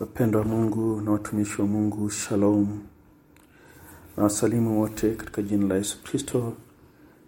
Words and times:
Wapendwa 0.00 0.40
wa 0.40 0.46
Mungu 0.46 1.00
na 1.00 1.10
watumishi 1.10 1.60
wa 1.60 1.66
Mungu, 1.66 2.10
shalom. 2.10 2.78
Na 4.16 4.22
wasalimu 4.22 4.80
wote 4.80 5.10
katika 5.14 5.42
jina 5.42 5.66
la 5.66 5.74
Yesu 5.76 6.02
Kristo, 6.02 6.52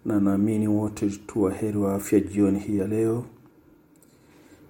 na 0.05 0.19
naamini 0.19 0.67
wote 0.67 1.09
tu 1.09 1.41
waheri 1.43 1.77
wa 1.77 1.95
afya 1.95 2.19
jioni 2.19 2.59
hii 2.59 2.77
ya 2.77 2.87
leo. 2.87 3.25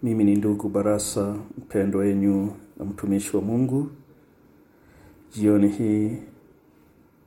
Mimi 0.03 0.23
ni 0.23 0.35
ndugu 0.35 0.69
Barasa, 0.69 1.35
mpendwa 1.57 2.01
wenyu 2.01 2.51
na 2.79 2.85
mtumishi 2.85 3.35
wa 3.35 3.41
Mungu. 3.41 3.89
Jioni 5.35 5.67
hii 5.67 6.17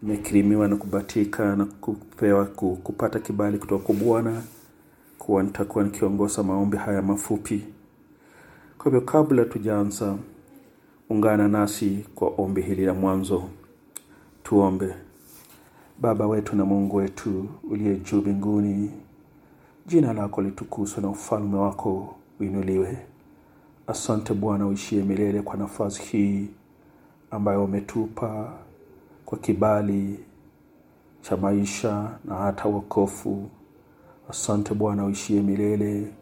nimekirimiwa 0.03 0.69
na 0.69 0.77
kubatika 0.77 1.57
na 1.57 1.65
kupewa 1.65 2.45
kupata 2.83 3.19
kibali 3.19 3.59
kutoka 3.59 3.85
kwa 3.85 3.95
Bwana 3.95 4.43
kuwa 5.19 5.43
nitakuwa 5.43 5.85
nikiongoza 5.85 6.43
maombi 6.43 6.77
haya 6.77 7.03
mafupi. 7.03 7.65
Kwa 8.79 8.85
hivyo 8.85 9.01
kabla 9.01 9.45
tujaanza 9.45 10.17
ungana 11.11 11.49
nasi 11.49 12.07
kwa 12.15 12.29
ombi 12.39 12.63
hili 12.63 12.85
la 12.85 12.95
mwanzo. 12.95 13.45
Tuombe. 14.43 14.95
Baba 16.01 16.27
wetu 16.27 16.57
na 16.57 16.65
Mungu 16.65 16.97
wetu 16.97 17.49
uliye 17.71 17.97
juu 17.97 18.17
mbinguni, 18.21 18.91
jina 19.87 20.13
lako 20.13 20.43
litukuzwe 20.43 21.03
na 21.03 21.09
ufalme 21.09 21.57
wako 21.57 22.15
uinuliwe. 22.41 22.99
Asante 23.87 24.35
Bwana 24.35 24.67
uishie 24.67 25.03
milele 25.03 25.43
kwa 25.43 25.57
nafasi 25.57 26.03
hii 26.03 26.47
ambayo 27.31 27.65
umetupa 27.65 28.53
kwa 29.25 29.39
kibali 29.39 30.19
cha 31.23 31.37
maisha 31.37 32.19
na 32.25 32.35
hata 32.35 32.69
wokovu. 32.69 33.51
Asante 34.31 34.75
Bwana 34.75 35.05
uishie 35.05 35.41
milele 35.43 36.13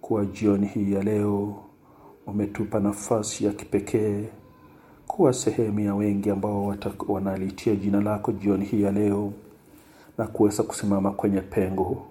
kuwa 0.00 0.24
jioni 0.26 0.66
hii 0.66 0.92
ya 0.92 1.02
leo 1.02 1.56
umetupa 2.28 2.80
nafasi 2.80 3.44
ya 3.44 3.52
kipekee 3.52 4.24
kuwa 5.06 5.32
sehemu 5.32 5.80
ya 5.80 5.94
wengi 5.94 6.30
ambao 6.30 6.74
wanalitia 7.08 7.76
jina 7.76 8.00
lako 8.00 8.32
jioni 8.32 8.64
hii 8.64 8.82
ya 8.82 8.92
leo 8.92 9.32
na 10.18 10.26
kuweza 10.26 10.62
kusimama 10.62 11.10
kwenye 11.10 11.40
pengo. 11.40 12.02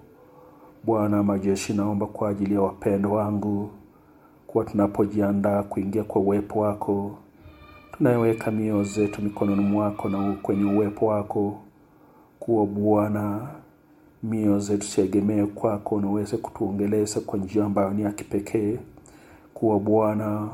Bwana 0.84 1.22
majeshi, 1.22 1.72
naomba 1.72 2.06
kwa 2.06 2.28
ajili 2.28 2.54
ya 2.54 2.60
wapendo 2.60 3.12
wangu 3.12 3.70
kuwa 4.46 4.64
tunapojiandaa 4.64 5.62
kuingia 5.62 6.04
kwa 6.04 6.20
uwepo 6.20 6.60
wako, 6.60 7.18
tunaweka 7.92 8.50
mioyo 8.50 8.84
zetu 8.84 9.22
mikononi 9.22 9.62
mwako 9.64 10.08
na 10.08 10.32
kwenye 10.32 10.64
uwepo 10.72 11.06
wako, 11.06 11.58
kuwa 12.40 12.66
Bwana 12.66 13.48
mioyo 14.22 14.58
zetu 14.58 14.86
siegemee 14.86 15.46
kwako 15.46 16.00
na 16.00 16.06
uweze 16.08 16.36
kutuongeleza 16.36 17.20
kwa 17.20 17.38
njia 17.38 17.64
ambayo 17.64 17.90
ni 17.90 18.02
ya 18.02 18.12
kipekee, 18.12 18.78
kuwa 19.58 19.80
Bwana 19.80 20.48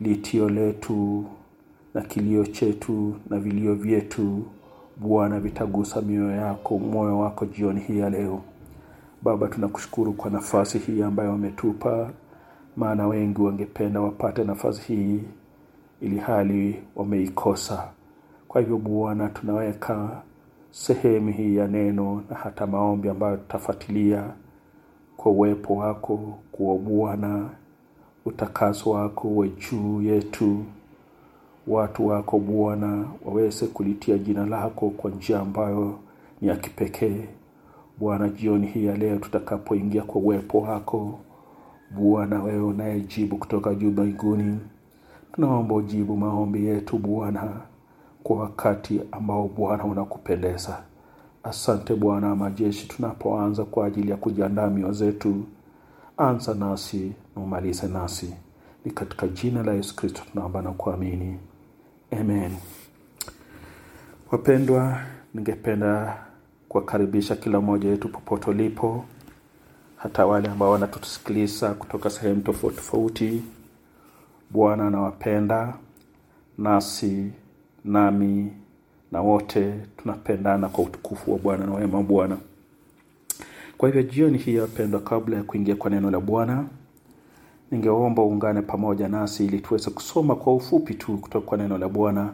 litio 0.00 0.48
letu 0.48 1.24
na 1.94 2.00
kilio 2.00 2.46
chetu 2.46 3.14
na 3.30 3.38
vilio 3.38 3.74
vyetu 3.74 4.42
Bwana 4.96 5.40
vitagusa 5.40 6.00
mioyo 6.00 6.30
yako 6.36 6.78
moyo 6.78 7.18
wako 7.18 7.46
jioni 7.46 7.80
hii 7.80 7.98
ya 7.98 8.10
leo. 8.10 8.40
Baba, 9.22 9.48
tunakushukuru 9.48 10.12
kwa 10.12 10.30
nafasi 10.30 10.78
hii 10.78 11.02
ambayo 11.02 11.34
umetupa, 11.34 12.10
maana 12.76 13.06
wengi 13.06 13.40
wangependa 13.42 14.00
wapate 14.00 14.44
nafasi 14.44 14.82
hii 14.94 15.20
ili 16.00 16.18
hali 16.18 16.82
wameikosa. 16.96 17.88
Kwa 18.48 18.60
hivyo 18.60 18.78
Bwana, 18.78 19.28
tunaweka 19.28 20.22
sehemu 20.70 21.32
hii 21.32 21.56
ya 21.56 21.68
neno 21.68 22.22
na 22.30 22.36
hata 22.36 22.66
maombi 22.66 23.08
ambayo 23.08 23.36
tutafuatilia 23.36 24.24
kwa 25.16 25.32
uwepo 25.32 25.76
wako, 25.76 26.38
kuwa 26.52 26.78
Bwana 26.78 27.50
utakaso 28.24 28.90
wako 28.90 29.28
uwe 29.28 29.48
juu 29.48 30.02
yetu 30.02 30.64
watu 31.66 32.06
wako 32.06 32.38
Bwana 32.38 33.04
waweze 33.24 33.66
kulitia 33.66 34.18
jina 34.18 34.46
lako 34.46 34.90
kwa 34.90 35.10
njia 35.10 35.40
ambayo 35.40 35.98
ni 36.40 36.48
ya 36.48 36.56
kipekee. 36.56 37.24
Bwana, 37.98 38.28
jioni 38.28 38.66
hii 38.66 38.84
ya 38.84 38.96
leo 38.96 39.16
tutakapoingia 39.16 40.02
kwa 40.02 40.20
uwepo 40.20 40.60
wako 40.60 41.18
Bwana, 41.90 42.42
wewe 42.42 42.62
unayejibu 42.62 43.36
kutoka 43.38 43.74
juu 43.74 43.90
mbinguni, 43.90 44.58
tunaomba 45.32 45.74
ujibu 45.74 46.16
maombi 46.16 46.66
yetu 46.66 46.98
Bwana 46.98 47.52
kwa 48.22 48.36
wakati 48.36 49.00
ambao 49.12 49.48
Bwana 49.48 49.84
unakupendeza. 49.84 50.82
Asante 51.42 51.94
Bwana 51.94 52.36
majeshi, 52.36 52.88
tunapoanza 52.88 53.64
kwa 53.64 53.86
ajili 53.86 54.10
ya 54.10 54.16
kujiandaa 54.16 54.70
mioyo 54.70 54.92
zetu, 54.92 55.34
anza 56.16 56.54
nasi 56.54 57.12
na 57.36 57.42
umalize 57.42 57.88
nasi. 57.88 58.34
Ni 58.84 58.92
katika 58.92 59.28
jina 59.28 59.62
la 59.62 59.72
Yesu 59.72 59.96
Kristo 59.96 60.22
tunaomba 60.32 60.62
na 60.62 60.70
kuamini. 60.70 61.38
Amen. 62.20 62.56
Wapendwa, 64.30 64.98
ningependa 65.34 66.18
kuwakaribisha 66.68 67.36
kila 67.36 67.60
mmoja 67.60 67.88
wetu 67.88 68.08
popote 68.08 68.50
ulipo, 68.50 69.04
hata 69.96 70.26
wale 70.26 70.48
ambao 70.48 70.70
wanatusikiliza 70.70 71.74
kutoka 71.74 72.10
sehemu 72.10 72.40
tofauti 72.42 72.76
tofauti. 72.76 73.42
Bwana 74.50 74.86
anawapenda, 74.86 75.74
nasi 76.58 77.30
nami 77.84 78.52
na 79.12 79.20
wote 79.20 79.74
tunapendana 79.96 80.68
kwa 80.68 80.84
utukufu 80.84 81.32
wa 81.32 81.38
Bwana 81.38 81.66
na 81.66 81.72
wema 81.74 82.02
Bwana. 82.02 82.36
Kwa 83.82 83.88
hivyo 83.88 84.02
jioni 84.02 84.38
hii, 84.38 84.58
wapendwa, 84.58 85.00
kabla 85.00 85.36
ya 85.36 85.42
kuingia 85.42 85.76
kwa 85.76 85.90
neno 85.90 86.10
la 86.10 86.20
Bwana, 86.20 86.64
ningeomba 87.70 88.22
uungane 88.22 88.62
pamoja 88.62 89.08
nasi 89.08 89.44
ili 89.46 89.60
tuweze 89.60 89.90
kusoma 89.90 90.34
kwa 90.36 90.54
ufupi 90.54 90.94
tu 90.94 91.18
kutoka 91.18 91.46
kwa 91.46 91.58
neno 91.58 91.78
la 91.78 91.88
Bwana 91.88 92.32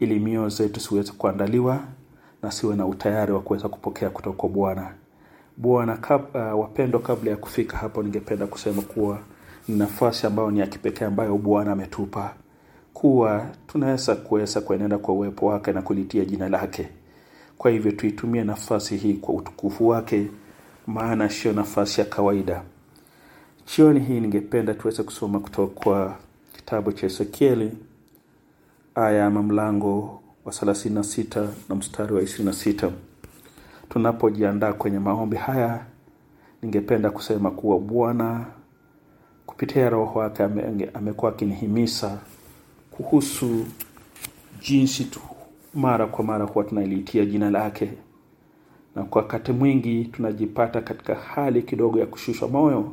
ili 0.00 0.18
mioyo 0.20 0.48
zetu 0.48 0.80
siweze 0.80 1.12
kuandaliwa 1.12 1.80
na 2.42 2.50
siwe 2.50 2.76
na 2.76 2.86
utayari 2.86 3.32
wa 3.32 3.40
kuweza 3.40 3.68
kupokea 3.68 4.10
kutoka 4.10 4.36
kwa 4.36 4.48
Bwana. 4.48 4.94
Bwana 5.56 5.96
kab, 5.96 6.22
uh, 6.34 6.60
wapendwa, 6.60 7.00
kabla 7.00 7.30
ya 7.30 7.36
kufika 7.36 7.76
hapo, 7.76 8.02
ningependa 8.02 8.46
kusema 8.46 8.82
kuwa 8.82 9.18
ni 9.68 9.76
nafasi 9.78 10.26
ambayo 10.26 10.50
ni 10.50 10.60
ya 10.60 10.66
kipekee 10.66 11.04
ambayo 11.04 11.36
Bwana 11.38 11.72
ametupa 11.72 12.34
kuwa 12.94 13.46
tunaweza 13.66 14.14
kuweza 14.14 14.60
kuenenda 14.60 14.98
kwa 14.98 15.14
uwepo 15.14 15.46
wake 15.46 15.72
na 15.72 15.82
kulitia 15.82 16.24
jina 16.24 16.48
lake. 16.48 16.88
Kwa 17.58 17.70
hivyo 17.70 17.92
tuitumie 17.92 18.44
nafasi 18.44 18.96
hii 18.96 19.14
kwa 19.14 19.34
utukufu 19.34 19.88
wake, 19.88 20.26
maana 20.86 21.28
sio 21.30 21.52
nafasi 21.52 22.00
ya 22.00 22.06
kawaida. 22.06 22.62
Jioni 23.76 24.00
hii 24.00 24.20
ningependa 24.20 24.74
tuweze 24.74 25.02
kusoma 25.02 25.40
kutoka 25.40 25.80
kwa 25.84 26.16
kitabu 26.56 26.92
cha 26.92 27.06
Ezekieli 27.06 27.72
aya 28.94 29.26
ama 29.26 29.42
mlango 29.42 30.22
wa 30.44 30.52
36 30.52 31.48
na 31.68 31.74
mstari 31.74 32.14
wa 32.14 32.22
26. 32.22 32.90
Tunapojiandaa 33.88 34.72
kwenye 34.72 34.98
maombi 34.98 35.36
haya, 35.36 35.84
ningependa 36.62 37.10
kusema 37.10 37.50
kuwa 37.50 37.78
Bwana 37.78 38.46
kupitia 39.46 39.90
Roho 39.90 40.18
wake 40.18 40.42
amekuwa 40.94 41.32
akinihimiza 41.32 42.18
kuhusu 42.90 43.66
jinsi 44.62 45.04
tu 45.04 45.20
mara 45.74 46.06
kwa 46.06 46.24
mara 46.24 46.44
huwa 46.44 46.64
tunaliitia 46.64 47.24
jina 47.24 47.50
lake, 47.50 47.92
na 48.96 49.02
kwa 49.02 49.22
wakati 49.22 49.52
mwingi 49.52 50.04
tunajipata 50.04 50.80
katika 50.80 51.14
hali 51.14 51.62
kidogo 51.62 51.98
ya 51.98 52.06
kushushwa 52.06 52.48
moyo 52.48 52.92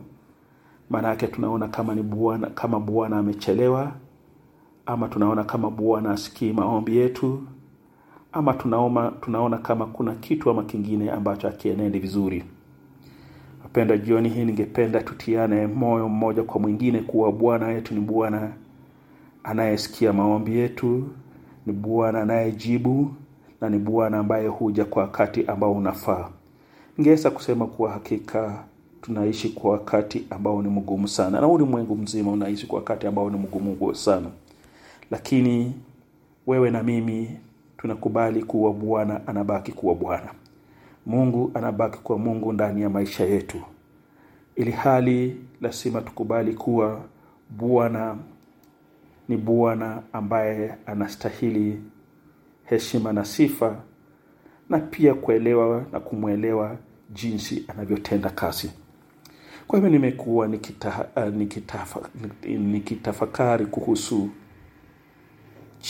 maana 0.89 1.07
yake 1.07 1.27
tunaona 1.27 1.67
kama 1.67 1.95
ni 1.95 2.01
Bwana, 2.03 2.47
kama 2.47 2.79
Bwana 2.79 3.17
amechelewa, 3.17 3.91
ama 4.85 5.07
tunaona 5.07 5.43
kama 5.43 5.69
Bwana 5.71 6.11
asikii 6.11 6.53
maombi 6.53 6.97
yetu, 6.97 7.43
ama 8.31 8.53
tunaona, 8.53 9.11
tunaona 9.21 9.57
kama 9.57 9.85
kuna 9.85 10.15
kitu 10.15 10.49
ama 10.49 10.63
kingine 10.63 11.11
ambacho 11.11 11.47
hakienendi 11.47 11.99
vizuri. 11.99 12.43
wapendwa 13.63 13.97
jioni 13.97 14.29
hii 14.29 14.45
ningependa 14.45 15.01
tutiane 15.03 15.67
moyo 15.67 16.09
mmoja 16.09 16.43
kwa 16.43 16.61
mwingine 16.61 16.99
kuwa 16.99 17.31
Bwana 17.31 17.65
wetu 17.67 17.93
ni 17.93 17.99
Bwana 17.99 18.51
anayesikia 19.43 20.13
maombi 20.13 20.57
yetu, 20.57 21.07
ni 21.65 21.73
Bwana 21.73 22.21
anayejibu 22.21 23.11
na 23.61 23.69
ni 23.69 23.77
Bwana 23.77 24.17
ambaye 24.17 24.47
huja 24.47 24.85
kwa 24.85 25.01
wakati 25.03 25.45
ambao 25.45 25.71
unafaa. 25.73 26.29
Ningeweza 26.97 27.31
kusema 27.31 27.67
kuwa 27.67 27.91
hakika 27.91 28.63
tunaishi 29.01 29.49
kwa 29.49 29.71
wakati 29.71 30.25
ambao 30.29 30.61
ni 30.61 30.69
mgumu 30.69 31.07
sana, 31.07 31.41
na 31.41 31.47
ulimwengu 31.47 31.95
mzima 31.95 32.31
unaishi 32.31 32.67
kwa 32.67 32.79
wakati 32.79 33.07
ambao 33.07 33.29
ni 33.29 33.37
mgumu 33.37 33.95
sana, 33.95 34.27
lakini 35.11 35.73
wewe 36.47 36.71
na 36.71 36.83
mimi 36.83 37.37
tunakubali 37.77 38.43
kuwa 38.43 38.73
Bwana 38.73 39.27
anabaki 39.27 39.71
kuwa 39.71 39.95
Bwana, 39.95 40.29
Mungu 41.05 41.51
anabaki 41.53 41.97
kuwa 41.97 42.17
Mungu 42.17 42.53
ndani 42.53 42.81
ya 42.81 42.89
maisha 42.89 43.25
yetu, 43.25 43.57
ili 44.55 44.71
hali 44.71 45.37
lazima 45.61 46.01
tukubali 46.01 46.53
kuwa 46.53 47.01
Bwana 47.49 48.15
ni 49.29 49.37
Bwana 49.37 50.01
ambaye 50.13 50.75
anastahili 50.85 51.81
heshima 52.71 53.13
na 53.13 53.25
sifa, 53.25 53.75
na 54.69 54.79
pia 54.79 55.13
kuelewa 55.13 55.85
na 55.91 55.99
kumwelewa 55.99 56.77
jinsi 57.13 57.65
anavyotenda 57.67 58.29
kazi. 58.29 58.71
Kwa 59.67 59.77
hivyo 59.79 59.89
nimekuwa 59.91 60.47
nikita, 60.47 61.05
uh, 61.15 61.23
nikitafa, 61.33 62.09
nikitafakari 62.47 63.65
kuhusu 63.65 64.29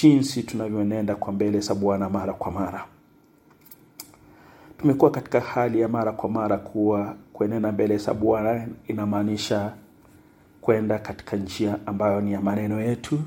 jinsi 0.02 0.44
tunavyonenda 0.44 1.16
kwa 1.16 1.34
mbele 1.34 1.60
za 1.60 1.76
Bwana 1.76 2.10
mara 2.10 2.34
kwa 2.34 2.52
mara. 2.52 2.86
Tumekuwa 4.78 5.12
katika 5.12 5.40
hali 5.40 5.80
ya 5.82 5.88
mara 5.88 6.12
kwa 6.12 6.30
mara 6.30 6.58
kuwa 6.58 7.16
kuenenda 7.34 7.72
mbele 7.72 7.98
za 7.98 8.14
Bwana 8.14 8.68
inamaanisha 8.88 9.74
kwenda 10.62 11.00
katika 11.00 11.38
njia 11.38 11.78
ambayo 11.86 12.22
ni 12.22 12.32
ya 12.34 12.42
maneno 12.42 12.82
yetu, 12.82 13.20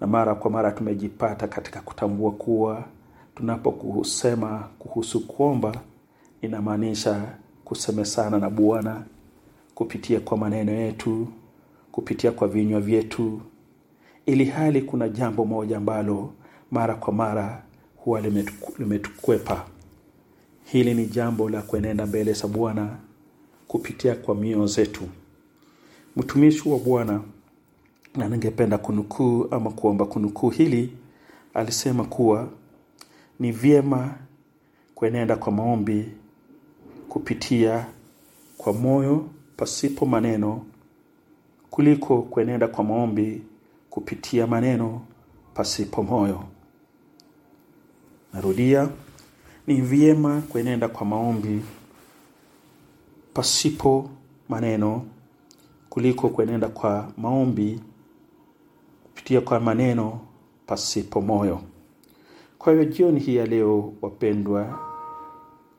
na 0.00 0.06
mara 0.06 0.34
kwa 0.34 0.50
mara 0.50 0.70
tumejipata 0.72 1.48
katika 1.48 1.80
kutambua 1.80 2.32
kuwa 2.32 2.84
tunapokusema 3.34 4.68
kuhusu 4.78 5.26
kuomba 5.26 5.80
inamaanisha 6.42 7.22
kusemesana 7.64 8.38
na 8.38 8.50
Bwana 8.50 9.02
kupitia 9.74 10.20
kwa 10.20 10.36
maneno 10.38 10.72
yetu, 10.72 11.28
kupitia 11.92 12.32
kwa 12.32 12.48
vinywa 12.48 12.80
vyetu, 12.80 13.40
ili 14.26 14.44
hali 14.44 14.82
kuna 14.82 15.08
jambo 15.08 15.44
moja 15.44 15.76
ambalo 15.76 16.32
mara 16.70 16.94
kwa 16.94 17.12
mara 17.12 17.62
huwa 17.96 18.20
limetukwepa. 18.78 19.64
Hili 20.64 20.94
ni 20.94 21.06
jambo 21.06 21.48
la 21.48 21.62
kuenenda 21.62 22.06
mbele 22.06 22.32
za 22.32 22.48
Bwana 22.48 22.96
kupitia 23.68 24.14
kwa 24.14 24.34
mioyo 24.34 24.66
zetu. 24.66 25.02
Mtumishi 26.16 26.68
wa 26.68 26.78
Bwana, 26.78 27.20
na 28.16 28.28
ningependa 28.28 28.78
kunukuu 28.78 29.46
ama 29.50 29.70
kuomba 29.70 30.04
kunukuu 30.06 30.50
hili, 30.50 30.92
alisema 31.54 32.04
kuwa 32.04 32.48
ni 33.40 33.52
vyema 33.52 34.14
kuenenda 34.94 35.36
kwa 35.36 35.52
maombi 35.52 36.08
kupitia 37.08 37.86
kwa 38.58 38.72
moyo 38.72 39.28
pasipo 39.56 40.06
maneno 40.06 40.66
kuliko 41.70 42.22
kuenenda 42.22 42.68
kwa 42.68 42.84
maombi 42.84 43.42
kupitia 43.90 44.46
maneno 44.46 45.00
pasipo 45.54 46.02
moyo. 46.02 46.44
Narudia, 48.32 48.88
ni 49.66 49.80
vyema 49.80 50.40
kuenenda 50.40 50.88
kwa 50.88 51.06
maombi 51.06 51.62
pasipo 53.34 54.10
maneno 54.48 55.06
kuliko 55.90 56.28
kuenenda 56.28 56.68
kwa 56.68 57.12
maombi 57.16 57.80
kupitia 59.24 59.40
kwa 59.40 59.60
maneno 59.60 60.20
pasipo 60.66 61.20
moyo. 61.20 61.60
Kwa 62.58 62.72
hiyo 62.72 62.84
jioni 62.84 63.20
hii 63.20 63.36
ya 63.36 63.46
leo, 63.46 63.92
wapendwa, 64.02 64.78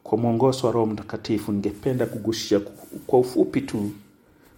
kwa 0.03 0.17
mwongozo 0.17 0.67
wa 0.67 0.73
Roho 0.73 0.85
Mtakatifu, 0.85 1.51
ningependa 1.51 2.05
kugusia 2.05 2.61
kwa 3.07 3.19
ufupi 3.19 3.61
tu, 3.61 3.91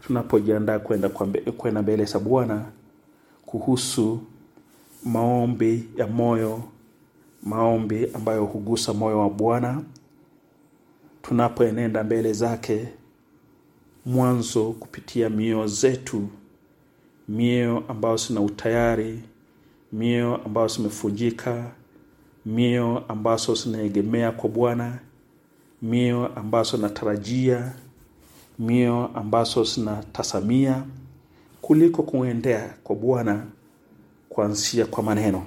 tunapojiandaa 0.02 0.80
kwenda 0.80 1.10
kwenda 1.58 1.82
mbele 1.82 2.06
za 2.06 2.20
Bwana, 2.20 2.66
kuhusu 3.46 4.20
maombi 5.06 5.90
ya 5.98 6.08
moyo, 6.08 6.64
maombi 7.44 8.08
ambayo 8.14 8.46
hugusa 8.46 8.94
moyo 8.94 9.20
wa 9.20 9.30
Bwana 9.30 9.82
tunapoenenda 11.22 12.04
mbele 12.04 12.34
zake, 12.34 12.88
mwanzo 14.06 14.72
kupitia 14.72 15.30
mioyo 15.30 15.68
zetu, 15.68 16.28
mioyo 17.28 17.84
ambayo 17.88 18.18
zina 18.18 18.42
utayari, 18.42 19.20
mioyo 19.94 20.36
ambayo 20.46 20.68
zimefunjika, 20.68 21.72
mioyo 22.46 23.04
ambazo 23.08 23.56
zinaegemea 23.56 24.32
kwa 24.32 24.50
Bwana, 24.50 25.00
mioyo 25.82 26.28
ambazo 26.36 26.78
natarajia, 26.78 27.74
mioyo 28.60 29.08
ambazo 29.14 29.64
zinatasamia, 29.64 30.84
kuliko 31.62 32.04
kuendea 32.04 32.74
kwa 32.84 32.96
Bwana 32.96 33.46
kuanzia 34.30 34.86
kwa 34.86 35.04
maneno. 35.04 35.44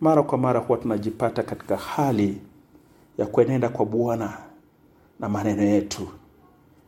Mara 0.00 0.22
kwa 0.22 0.38
mara 0.38 0.60
huwa 0.60 0.78
tunajipata 0.78 1.42
katika 1.42 1.76
hali 1.76 2.38
ya 3.18 3.26
kuenenda 3.26 3.68
kwa 3.68 3.86
Bwana 3.86 4.38
na 5.20 5.28
maneno 5.28 5.62
yetu, 5.62 6.08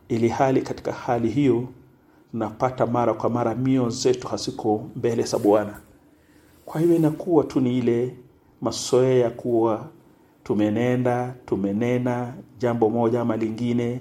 ili 0.09 0.27
hali 0.29 0.61
katika 0.61 0.91
hali 0.91 1.29
hiyo 1.29 1.67
tunapata 2.31 2.85
mara 2.85 3.13
kwa 3.13 3.29
mara 3.29 3.55
mio 3.55 3.89
zetu 3.89 4.27
haziko 4.27 4.83
mbele 4.95 5.23
za 5.23 5.37
Bwana. 5.39 5.79
Kwa 6.65 6.81
hiyo 6.81 6.95
inakuwa 6.95 7.43
tu 7.43 7.59
ni 7.59 7.77
ile 7.77 8.15
masoea 8.61 9.15
ya 9.17 9.29
kuwa 9.29 9.87
tumenenda 10.43 11.33
tumenena 11.45 12.33
jambo 12.59 12.89
moja 12.89 13.21
ama 13.21 13.37
lingine, 13.37 13.99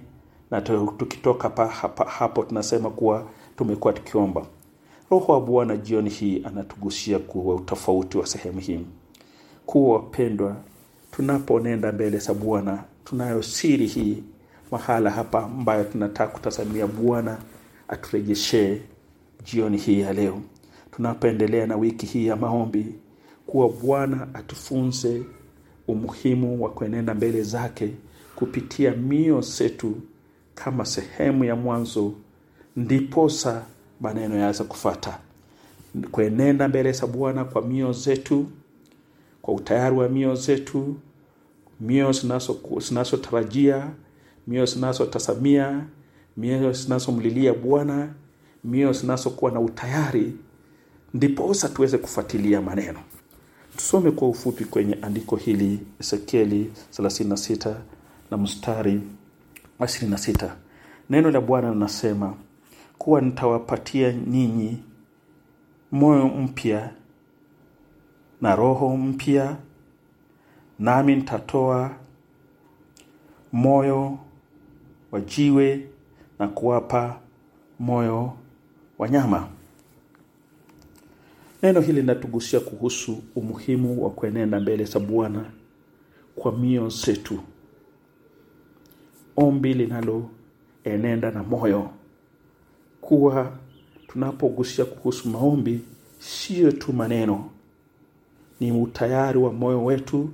na 0.50 0.60
tukitoka 0.60 1.48
pa, 1.50 1.66
hapa, 1.66 2.04
hapo 2.04 2.42
tunasema 2.42 2.90
kuwa 2.90 3.26
tumekuwa 3.56 3.92
tukiomba. 3.92 4.46
Roho 5.10 5.32
wa 5.32 5.40
Bwana 5.40 5.76
jioni 5.76 6.10
hii 6.10 6.42
anatugusia 6.44 7.18
kuwa 7.18 7.54
utofauti 7.54 8.18
wa 8.18 8.26
sehemu 8.26 8.60
hii, 8.60 8.86
kuwa 9.66 9.96
wapendwa, 9.96 10.56
tunaponenda 11.10 11.92
mbele 11.92 12.18
za 12.18 12.34
Bwana 12.34 12.84
tunayo 13.04 13.42
siri 13.42 13.86
hii 13.86 14.22
mahala 14.70 15.10
hapa 15.10 15.44
ambayo 15.44 15.84
tunataka 15.84 16.32
kutazamia 16.32 16.86
Bwana 16.86 17.38
aturejeshe 17.94 18.82
jioni 19.44 19.76
hii 19.76 20.00
ya 20.00 20.12
leo, 20.12 20.40
tunapoendelea 20.90 21.66
na 21.66 21.76
wiki 21.76 22.06
hii 22.06 22.26
ya 22.26 22.36
maombi, 22.36 22.86
kuwa 23.46 23.68
Bwana 23.68 24.34
atufunze 24.34 25.22
umuhimu 25.88 26.62
wa 26.64 26.70
kuenenda 26.70 27.14
mbele 27.14 27.42
zake 27.42 27.90
kupitia 28.36 28.90
mio 28.92 29.40
zetu 29.40 29.94
kama 30.54 30.84
sehemu 30.86 31.44
ya 31.44 31.56
mwanzo, 31.56 32.12
ndiposa 32.76 33.62
maneno 34.00 34.36
yaweza 34.36 34.64
kufata. 34.64 35.18
Kuenenda 36.10 36.68
mbele 36.68 36.92
za 36.92 37.06
Bwana 37.06 37.44
kwa 37.44 37.62
mio 37.62 37.92
zetu, 37.92 38.46
kwa 39.42 39.54
utayari 39.54 39.96
wa 39.96 40.08
mio 40.08 40.34
zetu, 40.34 40.96
mio 41.80 42.12
zinazotarajia, 42.80 43.90
mio 44.46 44.66
zinazotasamia, 44.66 45.84
mioyo 46.36 46.72
zinazomlilia 46.72 47.54
Bwana, 47.54 48.08
mioyo 48.64 48.92
zinazokuwa 48.92 49.50
na 49.50 49.60
utayari, 49.60 50.36
ndiposa 51.14 51.68
tuweze 51.68 51.98
kufuatilia 51.98 52.60
maneno. 52.60 52.98
Tusome 53.76 54.10
kwa 54.10 54.28
ufupi 54.28 54.64
kwenye 54.64 54.94
andiko 55.02 55.36
hili 55.36 55.80
Ezekieli 56.00 56.72
36 56.98 57.74
na 58.30 58.36
mstari 58.36 59.00
wa 59.78 59.86
26. 59.86 60.50
Neno 61.10 61.30
la 61.30 61.40
Bwana 61.40 61.70
linasema 61.72 62.34
kuwa 62.98 63.20
nitawapatia 63.20 64.12
ninyi 64.12 64.78
moyo 65.92 66.28
mpya 66.28 66.90
na 68.40 68.56
roho 68.56 68.96
mpya, 68.96 69.56
nami 70.78 71.16
nitatoa 71.16 71.90
moyo 73.52 74.18
wa 75.12 75.20
jiwe 75.20 75.86
na 76.38 76.48
kuwapa 76.48 77.20
moyo 77.78 78.32
wanyama. 78.98 79.48
Neno 81.62 81.80
hili 81.80 82.00
linatugusia 82.00 82.60
kuhusu 82.60 83.22
umuhimu 83.36 84.04
wa 84.04 84.10
kuenenda 84.10 84.60
mbele 84.60 84.84
za 84.84 85.00
Bwana 85.00 85.44
kwa 86.36 86.52
mioyo 86.58 86.88
zetu, 86.88 87.40
ombi 89.36 89.74
linaloenenda 89.74 91.30
na 91.30 91.42
moyo, 91.42 91.90
kuwa 93.00 93.52
tunapogusia 94.06 94.84
kuhusu 94.84 95.28
maombi, 95.28 95.80
siyo 96.18 96.72
tu 96.72 96.92
maneno, 96.92 97.50
ni 98.60 98.72
utayari 98.72 99.38
wa 99.38 99.52
moyo 99.52 99.84
wetu, 99.84 100.28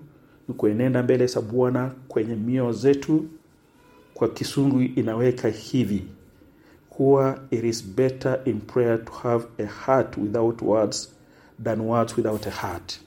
ni 0.48 0.54
kuenenda 0.54 1.02
mbele 1.02 1.26
za 1.26 1.40
Bwana 1.40 1.92
kwenye 2.08 2.34
mioyo 2.34 2.72
zetu. 2.72 3.24
Kwa 4.14 4.28
Kisungu 4.28 4.80
inaweka 4.80 5.48
hivi 5.48 6.04
kuwa 6.90 7.38
it 7.50 7.64
is 7.64 7.84
better 7.86 8.40
in 8.44 8.60
prayer 8.60 9.04
to 9.04 9.12
have 9.12 9.44
a 9.58 9.66
heart 9.66 10.16
without 10.16 10.62
words 10.62 11.08
than 11.64 11.80
words 11.80 12.16
without 12.16 12.46
a 12.46 12.50
heart. 12.50 13.00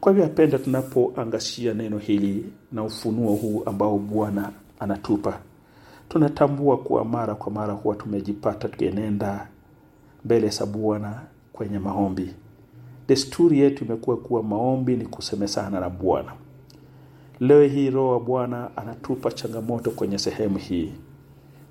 Kwa 0.00 0.12
hivyo 0.12 0.26
apenda, 0.26 0.58
tunapoangazia 0.58 1.74
neno 1.74 1.98
hili 1.98 2.52
na 2.72 2.82
ufunuo 2.84 3.34
huu 3.34 3.62
ambao 3.66 3.98
Bwana 3.98 4.52
anatupa, 4.80 5.38
tunatambua 6.08 6.76
kuwa 6.78 7.04
mara 7.04 7.34
kwa 7.34 7.52
mara 7.52 7.72
huwa 7.72 7.96
tumejipata 7.96 8.68
tukienenda 8.68 9.48
mbele 10.24 10.48
za 10.48 10.66
Bwana 10.66 11.20
kwenye 11.52 11.78
maombi. 11.78 12.34
Desturi 13.08 13.58
yetu 13.58 13.84
imekuwa 13.84 14.16
kuwa 14.16 14.42
maombi 14.42 14.96
ni 14.96 15.06
kusemesana 15.06 15.80
na 15.80 15.90
Bwana. 15.90 16.32
Leo 17.40 17.62
hii 17.68 17.90
Roho 17.90 18.08
wa 18.12 18.20
Bwana 18.20 18.76
anatupa 18.76 19.32
changamoto 19.32 19.90
kwenye 19.90 20.18
sehemu 20.18 20.58
hii. 20.58 20.92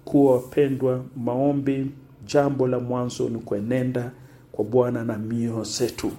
Kuwa 0.05 0.33
wapendwa, 0.33 1.05
maombi, 1.15 1.91
jambo 2.25 2.67
la 2.67 2.79
mwanzo 2.79 3.29
ni 3.29 3.39
kuenenda 3.39 4.11
kwa 4.51 4.65
Bwana 4.65 5.03
na 5.03 5.17
mioyo 5.17 5.63
zetu, 5.63 6.11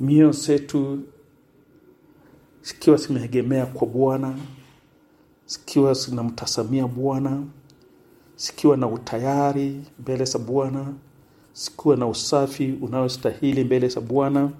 mioyo 0.00 0.32
zetu 0.32 0.98
zikiwa 2.62 2.96
zimeegemea 2.96 3.66
kwa 3.66 3.86
Bwana, 3.88 4.34
zikiwa 5.46 5.94
zinamtasamia 5.94 6.86
Bwana, 6.86 7.42
zikiwa 8.36 8.76
na 8.76 8.86
utayari 8.88 9.80
mbele 9.98 10.24
za 10.24 10.38
Bwana, 10.38 10.94
zikiwa 11.54 11.96
na 11.96 12.06
usafi 12.06 12.78
unaostahili 12.82 13.64
mbele 13.64 13.88
za 13.88 14.00
Bwana, 14.00 14.50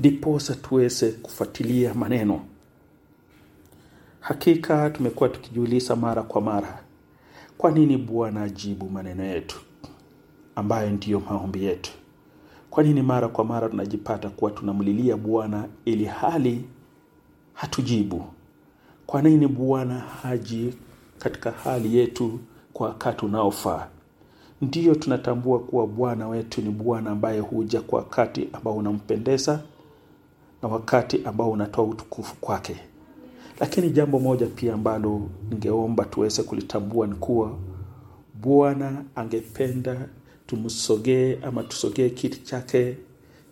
ndiposa 0.00 0.54
tuweze 0.54 1.12
kufuatilia 1.12 1.94
maneno. 1.94 2.40
Hakika 4.20 4.90
tumekuwa 4.90 5.28
tukijiuliza 5.28 5.96
mara 5.96 6.22
kwa 6.22 6.40
mara, 6.40 6.82
kwa 7.58 7.70
nini 7.70 7.96
Bwana 7.96 8.42
ajibu 8.42 8.90
maneno 8.90 9.24
yetu 9.24 9.60
ambayo 10.56 10.90
ndiyo 10.90 11.20
maombi 11.20 11.64
yetu? 11.64 11.90
Kwa 12.70 12.82
nini 12.82 13.02
mara 13.02 13.28
kwa 13.28 13.44
mara 13.44 13.68
tunajipata 13.68 14.30
kuwa 14.30 14.50
tunamlilia 14.50 15.16
Bwana 15.16 15.68
ili 15.84 16.04
hali 16.04 16.64
hatujibu? 17.54 18.24
Kwa 19.06 19.22
nini 19.22 19.46
Bwana 19.46 19.98
haji 19.98 20.74
katika 21.18 21.50
hali 21.50 21.96
yetu 21.96 22.38
kwa 22.72 22.88
wakati 22.88 23.24
unaofaa? 23.26 23.88
Ndiyo 24.62 24.94
tunatambua 24.94 25.58
kuwa 25.60 25.86
Bwana 25.86 26.28
wetu 26.28 26.62
ni 26.62 26.70
Bwana 26.70 27.10
ambaye 27.10 27.40
huja 27.40 27.80
kwa 27.80 27.98
wakati 27.98 28.48
ambao 28.52 28.76
unampendeza 28.76 29.62
na 30.62 30.68
wakati 30.68 31.20
ambao 31.24 31.50
unatoa 31.50 31.84
utukufu 31.84 32.36
kwake. 32.36 32.76
Lakini 33.60 33.90
jambo 33.90 34.18
moja 34.18 34.46
pia 34.46 34.74
ambalo 34.74 35.22
ningeomba 35.50 36.04
tuweze 36.04 36.42
kulitambua 36.42 37.06
ni 37.06 37.14
kuwa 37.14 37.58
Bwana 38.40 39.04
angependa 39.14 40.08
tumsogee 40.46 41.38
ama 41.42 41.62
tusogee 41.62 42.08
kiti 42.10 42.40
chake 42.42 42.96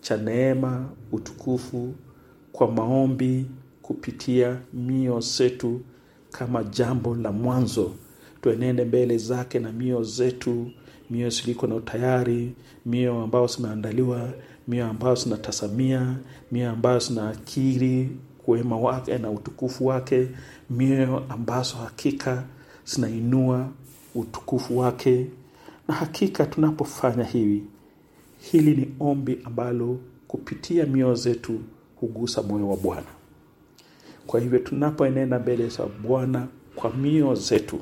cha 0.01 0.17
neema, 0.17 0.89
utukufu 1.11 1.93
kwa 2.51 2.71
maombi 2.71 3.45
kupitia 3.81 4.57
mio 4.73 5.19
zetu 5.19 5.81
kama 6.31 6.63
jambo 6.63 7.15
la 7.15 7.31
mwanzo. 7.31 7.91
Tuenende 8.41 8.85
mbele 8.85 9.17
zake 9.17 9.59
na 9.59 9.71
mio 9.71 10.03
zetu, 10.03 10.71
mio 11.09 11.29
ziliko 11.29 11.67
na 11.67 11.75
utayari, 11.75 12.53
mioyo 12.85 13.21
ambayo 13.21 13.47
zimeandaliwa, 13.47 14.29
mioyo 14.67 14.87
ambayo 14.89 15.15
zinatasamia, 15.15 16.15
mioyo 16.51 16.71
ambayo 16.71 16.99
zinaakiri 16.99 18.09
kuwema 18.45 18.77
wake 18.77 19.17
na 19.17 19.29
utukufu 19.31 19.85
wake, 19.85 20.27
mioyo 20.69 21.23
ambazo 21.29 21.75
hakika 21.75 22.43
zinainua 22.85 23.67
utukufu 24.15 24.77
wake. 24.77 25.25
Na 25.87 25.93
hakika 25.95 26.45
tunapofanya 26.45 27.23
hivi, 27.23 27.63
hili 28.39 28.75
ni 28.75 28.87
ombi 28.99 29.39
ambalo 29.43 29.97
kupitia 30.27 30.85
mioyo 30.85 31.15
zetu 31.15 31.59
hugusa 31.95 32.43
moyo 32.43 32.69
wa 32.69 32.77
Bwana. 32.77 33.07
Kwa 34.27 34.39
hivyo 34.39 34.59
tunapoenenda 34.59 35.39
mbele 35.39 35.67
za 35.69 35.85
Bwana 35.85 36.47
kwa 36.75 36.93
mioyo 36.93 37.35
zetu, 37.35 37.79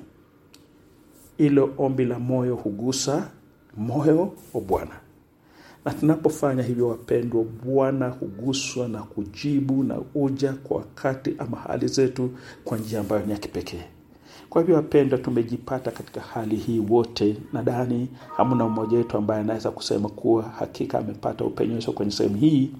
ilo 1.37 1.73
ombi 1.77 2.05
la 2.05 2.19
moyo 2.19 2.55
hugusa 2.55 3.29
moyo 3.77 4.33
wa 4.53 4.61
Bwana 4.61 4.91
na 5.85 5.93
tunapofanya 5.93 6.63
hivyo, 6.63 6.87
wapendwa, 6.87 7.43
Bwana 7.65 8.09
huguswa 8.09 8.87
na 8.87 9.03
kujibu 9.03 9.83
na 9.83 10.01
uja 10.15 10.53
kwa 10.53 10.77
wakati 10.77 11.35
ama 11.37 11.57
hali 11.57 11.87
zetu 11.87 12.29
kwa 12.63 12.77
njia 12.77 12.99
ambayo 12.99 13.25
ni 13.25 13.31
ya 13.31 13.37
kipekee. 13.37 13.81
Kwa 14.49 14.61
hivyo, 14.61 14.75
wapendwa, 14.75 15.17
tumejipata 15.19 15.91
katika 15.91 16.21
hali 16.21 16.55
hii 16.55 16.79
wote. 16.89 17.37
Nadhani 17.53 18.07
hamna 18.37 18.69
mmoja 18.69 18.97
wetu 18.97 19.17
ambaye 19.17 19.41
anaweza 19.41 19.71
kusema 19.71 20.09
kuwa 20.09 20.43
hakika 20.43 20.99
amepata 20.99 21.45
upenyesho 21.45 21.91
kwenye 21.91 22.11
sehemu 22.11 22.35
hii, 22.37 22.71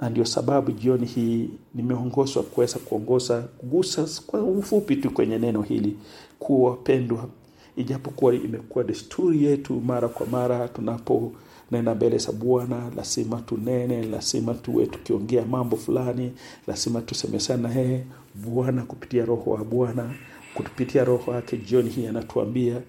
na 0.00 0.10
ndio 0.10 0.24
sababu 0.24 0.72
jioni 0.72 1.06
hii 1.06 1.50
nimeongozwa 1.74 2.42
kuweza 2.42 2.78
kuongoza 2.78 3.40
kugusa 3.42 4.06
kwa 4.26 4.42
ufupi 4.42 4.96
tu 4.96 5.10
kwenye 5.10 5.38
neno 5.38 5.62
hili 5.62 5.96
kuwa, 6.38 6.70
wapendwa, 6.70 7.28
ijapokuwa 7.76 8.34
imekuwa 8.34 8.84
desturi 8.84 9.44
yetu 9.44 9.80
mara 9.80 10.08
kwa 10.08 10.26
mara 10.26 10.68
tunapo 10.68 11.32
nena 11.70 11.94
mbele 11.94 12.18
za 12.18 12.32
Bwana, 12.32 12.90
lazima 12.96 13.40
tunene, 13.40 14.02
lazima 14.02 14.54
tuwe 14.54 14.86
tukiongea 14.86 15.44
mambo 15.44 15.76
fulani, 15.76 16.32
lazima 16.66 17.00
tusemesana 17.00 17.68
naye 17.68 18.04
Bwana 18.34 18.82
kupitia 18.82 19.24
Roho 19.24 19.50
wa 19.50 19.64
Bwana, 19.64 20.14
kupitia 20.54 21.04
Roho 21.04 21.30
wake. 21.30 21.56
Jioni 21.56 21.90
hii 21.90 22.06
anatuambia 22.06 22.80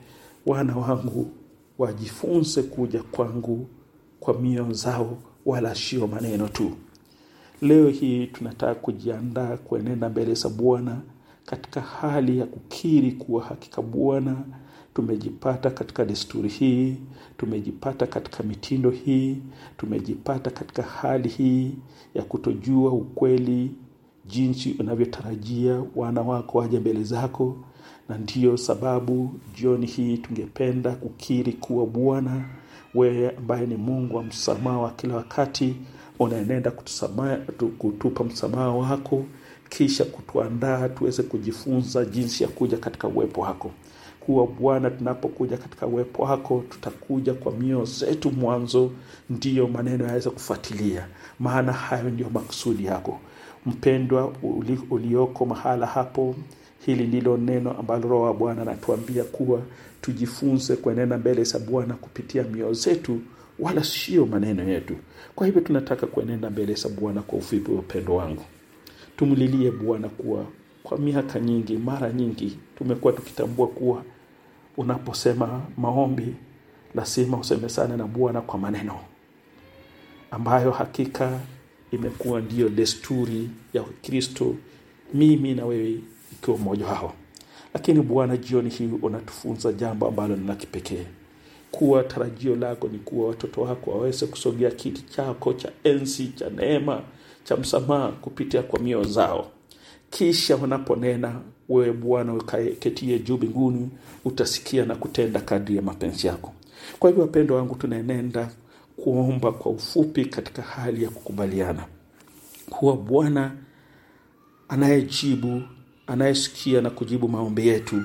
wana 0.45 0.77
wangu 0.77 1.31
wajifunze 1.77 2.63
kuja 2.63 3.03
kwangu 3.03 3.67
kwa 4.19 4.33
mioyo 4.39 4.73
zao, 4.73 5.17
wala 5.45 5.75
sio 5.75 6.07
maneno 6.07 6.47
tu. 6.47 6.71
Leo 7.61 7.89
hii 7.89 8.27
tunataka 8.27 8.75
kujiandaa 8.75 9.57
kuenenda 9.57 10.09
mbele 10.09 10.33
za 10.33 10.49
Bwana 10.49 11.01
katika 11.45 11.81
hali 11.81 12.39
ya 12.39 12.45
kukiri 12.45 13.11
kuwa 13.11 13.43
hakika 13.43 13.81
Bwana 13.81 14.35
tumejipata 14.97 15.69
katika 15.69 16.05
desturi 16.05 16.49
hii, 16.49 16.95
tumejipata 17.37 18.07
katika 18.07 18.43
mitindo 18.43 18.89
hii, 18.89 19.37
tumejipata 19.77 20.49
katika 20.49 20.83
hali 20.83 21.29
hii 21.29 21.71
ya 22.15 22.23
kutojua 22.23 22.91
ukweli 22.91 23.71
jinsi 24.25 24.75
unavyotarajia 24.79 25.83
wana 25.95 26.21
wako 26.21 26.57
waje 26.57 26.79
mbele 26.79 27.03
zako, 27.03 27.57
na 28.09 28.17
ndiyo 28.17 28.57
sababu 28.57 29.31
jioni 29.55 29.85
hii 29.85 30.17
tungependa 30.17 30.91
kukiri 30.91 31.53
kuwa 31.53 31.85
Bwana, 31.85 32.45
wewe 32.95 33.29
ambaye 33.37 33.65
ni 33.65 33.75
Mungu 33.75 34.15
wa 34.15 34.23
msamaha 34.23 34.77
wa 34.77 34.91
kila 34.91 35.15
wakati, 35.15 35.75
unaenenda 36.19 36.71
kutupa 37.77 38.23
msamaha 38.23 38.69
wako, 38.71 39.25
kisha 39.69 40.05
kutuandaa 40.05 40.89
tuweze 40.89 41.23
kujifunza 41.23 42.05
jinsi 42.05 42.43
ya 42.43 42.49
kuja 42.49 42.77
katika 42.77 43.07
uwepo 43.07 43.41
wako 43.41 43.71
kuwa 44.27 44.47
Bwana, 44.47 44.89
tunapokuja 44.89 45.57
katika 45.57 45.87
uwepo 45.87 46.23
wako 46.23 46.63
tutakuja 46.69 47.33
kwa 47.33 47.51
mioyo 47.51 47.85
zetu 47.85 48.31
mwanzo, 48.31 48.91
ndiyo 49.29 49.67
maneno 49.67 50.05
yaweze 50.07 50.29
kufuatilia, 50.29 51.07
maana 51.39 51.73
hayo 51.73 52.09
ndiyo 52.09 52.29
makusudi 52.29 52.85
yako. 52.85 53.19
Mpendwa 53.65 54.33
uli, 54.43 54.79
ulioko 54.89 55.45
mahala 55.45 55.85
hapo, 55.85 56.35
hili 56.85 57.07
ndilo 57.07 57.37
neno 57.37 57.71
ambalo 57.71 58.09
Roho 58.09 58.23
wa 58.23 58.33
Bwana 58.33 58.61
anatuambia 58.61 59.23
kuwa 59.23 59.61
tujifunze 60.01 60.75
kuenenda 60.75 61.17
mbele 61.17 61.43
za 61.43 61.59
Bwana 61.59 61.93
kupitia 61.93 62.43
mioyo 62.43 62.73
zetu, 62.73 63.19
wala 63.59 63.83
sio 63.83 64.25
maneno 64.25 64.63
yetu. 64.69 64.95
Kwa 65.35 65.45
hivyo 65.47 65.61
tunataka 65.61 66.07
kuenenda 66.07 66.49
mbele 66.49 66.73
za 66.73 66.89
Bwana 66.89 67.21
kwa 67.21 67.39
ufupi. 67.39 67.71
Upendo 67.71 68.15
wangu, 68.15 68.43
tumlilie 69.17 69.71
Bwana 69.71 70.09
kuwa 70.09 70.45
kwa 70.83 70.97
miaka 70.97 71.39
nyingi, 71.39 71.77
mara 71.77 72.11
nyingi 72.13 72.57
tumekuwa 72.77 73.13
tukitambua 73.13 73.67
kuwa 73.67 74.03
unaposema 74.77 75.61
maombi 75.77 76.35
lazima 76.95 77.37
usemesane 77.37 77.97
na 77.97 78.03
Bwana 78.07 78.41
kwa 78.41 78.59
maneno 78.59 78.99
ambayo 80.31 80.71
hakika 80.71 81.39
imekuwa 81.91 82.41
ndiyo 82.41 82.69
desturi 82.69 83.49
ya 83.73 83.83
Kristo, 83.83 84.55
mimi 85.13 85.53
na 85.53 85.65
wewe 85.65 85.99
ikiwa 86.31 86.57
mmoja 86.57 86.87
wao. 86.87 87.13
Lakini 87.73 88.01
Bwana, 88.01 88.37
jioni 88.37 88.69
hii 88.69 88.89
unatufunza 89.01 89.73
jambo 89.73 90.07
ambalo 90.07 90.35
ni 90.35 90.47
la 90.47 90.55
kipekee, 90.55 91.05
kuwa 91.71 92.03
tarajio 92.03 92.55
lako 92.55 92.87
ni 92.87 92.97
kuwa 92.99 93.27
watoto 93.29 93.61
wako 93.61 93.91
waweze 93.91 94.25
kusogea 94.27 94.71
kiti 94.71 95.01
chako 95.01 95.53
cha 95.53 95.71
enzi 95.83 96.27
cha 96.27 96.49
neema 96.49 97.01
cha 97.43 97.57
msamaha 97.57 98.07
kupitia 98.11 98.63
kwa 98.63 98.79
mioyo 98.79 99.03
zao 99.03 99.51
kisha 100.09 100.55
wanaponena 100.55 101.41
wewe 101.69 101.93
Bwana 101.93 102.33
ukaketie 102.33 103.19
juu 103.19 103.37
mbinguni, 103.37 103.89
utasikia 104.25 104.85
na 104.85 104.95
kutenda 104.95 105.39
kadri 105.39 105.75
ya 105.75 105.81
mapenzi 105.81 106.27
yako. 106.27 106.53
Kwa 106.99 107.09
hivyo, 107.09 107.23
wapendo 107.25 107.55
wangu, 107.55 107.75
tunaenenda 107.75 108.49
kuomba 109.03 109.51
kwa 109.51 109.71
ufupi 109.71 110.25
katika 110.25 110.61
hali 110.61 111.03
ya 111.03 111.09
kukubaliana 111.09 111.85
kuwa 112.69 112.97
Bwana 112.97 113.51
anayejibu, 114.69 115.61
anayesikia 116.07 116.81
na 116.81 116.89
kujibu 116.89 117.27
maombi 117.27 117.67
yetu, 117.67 118.01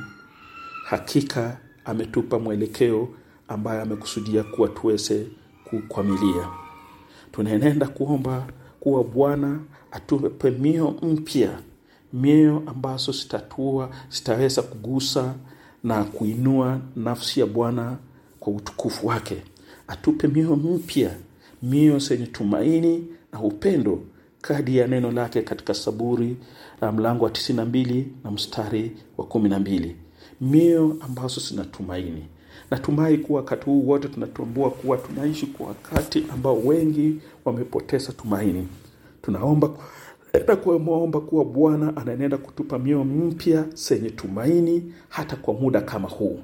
hakika 0.85 1.59
ametupa 1.85 2.39
mwelekeo 2.39 3.09
ambayo 3.49 3.83
amekusudia 3.83 4.43
kuwa 4.43 4.69
tuweze 4.69 5.27
kukwamilia. 5.65 6.49
Tunaenenda 7.33 7.87
kuomba 7.89 8.47
kuwa 8.81 9.05
Bwana 9.05 9.61
atupe 9.93 10.51
mio 10.51 10.91
mpya 11.03 11.59
mioyo 12.13 12.63
ambazo 12.67 13.13
zitatua 13.13 13.91
zitaweza 14.11 14.63
kugusa 14.63 15.35
na 15.85 16.05
kuinua 16.05 16.81
nafsi 16.97 17.41
ya 17.41 17.47
Bwana 17.47 17.97
kwa 18.41 18.53
utukufu 18.53 19.07
wake. 19.07 19.43
Atupe 19.89 20.29
mioyo 20.29 20.57
mpya, 20.57 21.11
mioyo 21.63 21.99
zenye 21.99 22.27
tumaini 22.27 23.07
na 23.33 23.41
upendo, 23.41 24.03
kadi 24.41 24.77
ya 24.77 24.87
neno 24.87 25.11
lake 25.11 25.43
katika 25.43 25.75
Saburi 25.75 26.37
la 26.81 26.93
mlango 26.93 27.25
wa 27.25 27.31
tisini 27.31 28.13
na 28.25 28.31
mstari 28.31 28.97
wa 29.17 29.25
kumi 29.27 29.49
na 29.49 29.59
mbili 29.59 29.97
mioyo 30.43 30.97
ambazo 31.01 31.41
zinatumaini. 31.41 32.25
Natumai 32.71 33.19
kuwa 33.19 33.41
wakati 33.41 33.65
huu 33.67 33.89
wote 33.89 34.09
tunatambua 34.09 34.71
kuwa 34.71 34.97
tunaishi 34.97 35.47
kwa 35.47 35.67
wakati 35.67 36.25
ambao 36.33 36.59
wengi 36.59 37.19
wamepoteza 37.45 38.13
tumaini. 38.13 38.69
Tunaomba 39.23 39.71
na 40.49 40.57
kumwomba 40.57 41.21
kuwa 41.21 41.45
Bwana 41.45 41.97
anaenenda 41.97 42.37
kutupa 42.39 42.79
mioyo 42.79 43.05
mpya 43.05 43.65
zenye 43.75 44.11
tumaini 44.11 44.93
hata 45.09 45.37
kwa 45.37 45.55
muda 45.55 45.81
kama 45.81 46.09
huu. 46.09 46.39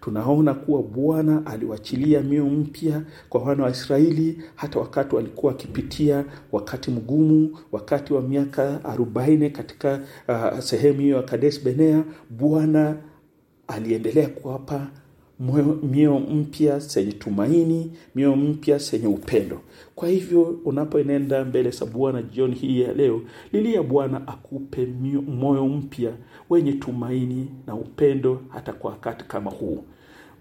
tunaona 0.00 0.54
kuwa 0.54 0.82
bwana 0.82 1.46
aliwachilia 1.46 2.20
mioyo 2.20 2.50
mpya 2.50 3.02
kwa 3.28 3.42
wana 3.42 3.62
wa 3.64 3.70
israeli 3.70 4.42
hata 4.54 4.78
wakati 4.78 5.14
walikuwa 5.16 5.52
wakipitia 5.52 6.24
wakati 6.52 6.90
mgumu 6.90 7.58
wakati 7.72 8.12
wa 8.12 8.22
miaka 8.22 8.84
arobaini 8.84 9.50
katika 9.50 10.00
uh, 10.28 10.58
sehemu 10.58 11.00
hiyo 11.00 11.16
ya 11.16 11.22
kades 11.22 11.64
benea 11.64 12.04
bwana 12.30 12.96
aliendelea 13.68 14.28
kuwapa 14.28 14.86
mioyo 15.90 16.18
mpya 16.18 16.78
zenye 16.78 17.12
tumaini 17.12 17.90
mioyo 18.14 18.36
mpya 18.36 18.78
zenye 18.78 19.06
upendo. 19.06 19.60
Kwa 19.94 20.08
hivyo 20.08 20.42
unapoenenda 20.64 21.44
mbele 21.44 21.70
za 21.70 21.86
bwana 21.86 22.22
jioni 22.22 22.54
hii 22.54 22.80
ya 22.80 22.92
leo 22.92 23.22
lilia 23.52 23.82
bwana 23.82 24.28
akupe 24.28 24.86
moyo 25.26 25.68
mpya 25.68 26.12
wenye 26.50 26.72
tumaini 26.72 27.48
na 27.66 27.74
upendo 27.74 28.40
hata 28.48 28.72
kwa 28.72 28.90
wakati 28.90 29.24
kama 29.24 29.50
huu 29.50 29.84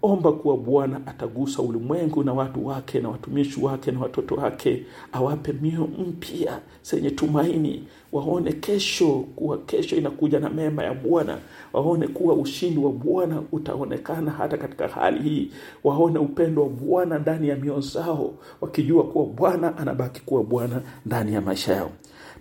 omba 0.04 0.32
kuwa 0.32 0.58
bwana 0.58 1.02
atagusa 1.08 1.62
ulimwengu 1.62 2.24
na 2.24 2.34
watu 2.34 2.68
wake 2.68 3.00
na 3.00 3.10
watumishi 3.10 3.60
wake 3.62 3.92
na 3.92 4.00
watoto 4.00 4.36
wake 4.36 4.84
awape 5.12 5.54
mioyo 5.62 5.88
mpya 6.08 6.60
zenye 6.84 7.12
tumaini 7.12 7.84
waone 8.12 8.52
kesho 8.54 9.26
kuwa 9.36 9.58
kesho 9.58 9.96
inakuja 9.96 10.40
na 10.40 10.50
mema 10.50 10.84
ya 10.84 10.94
bwana 10.94 11.38
waone 11.74 12.08
kuwa 12.08 12.36
ushindi 12.36 12.80
wa 12.80 12.92
bwana 12.92 13.42
utaonekana 13.52 14.32
hata 14.32 14.58
katika 14.58 14.88
hali 14.88 15.30
hii 15.30 15.52
waone 15.84 16.20
upendo 16.20 16.62
wa 16.64 16.70
bwana 16.70 17.20
ndani 17.20 17.48
ya 17.50 17.56
mioyo 17.56 17.82
zao 17.82 18.34
wakijua 18.62 19.04
kuwa 19.04 19.26
bwana 19.26 19.78
anabaki 19.78 20.22
kuwa 20.22 20.44
bwana 20.44 20.82
ndani 21.06 21.34
ya 21.34 21.42
maisha 21.42 21.74
yao 21.74 21.92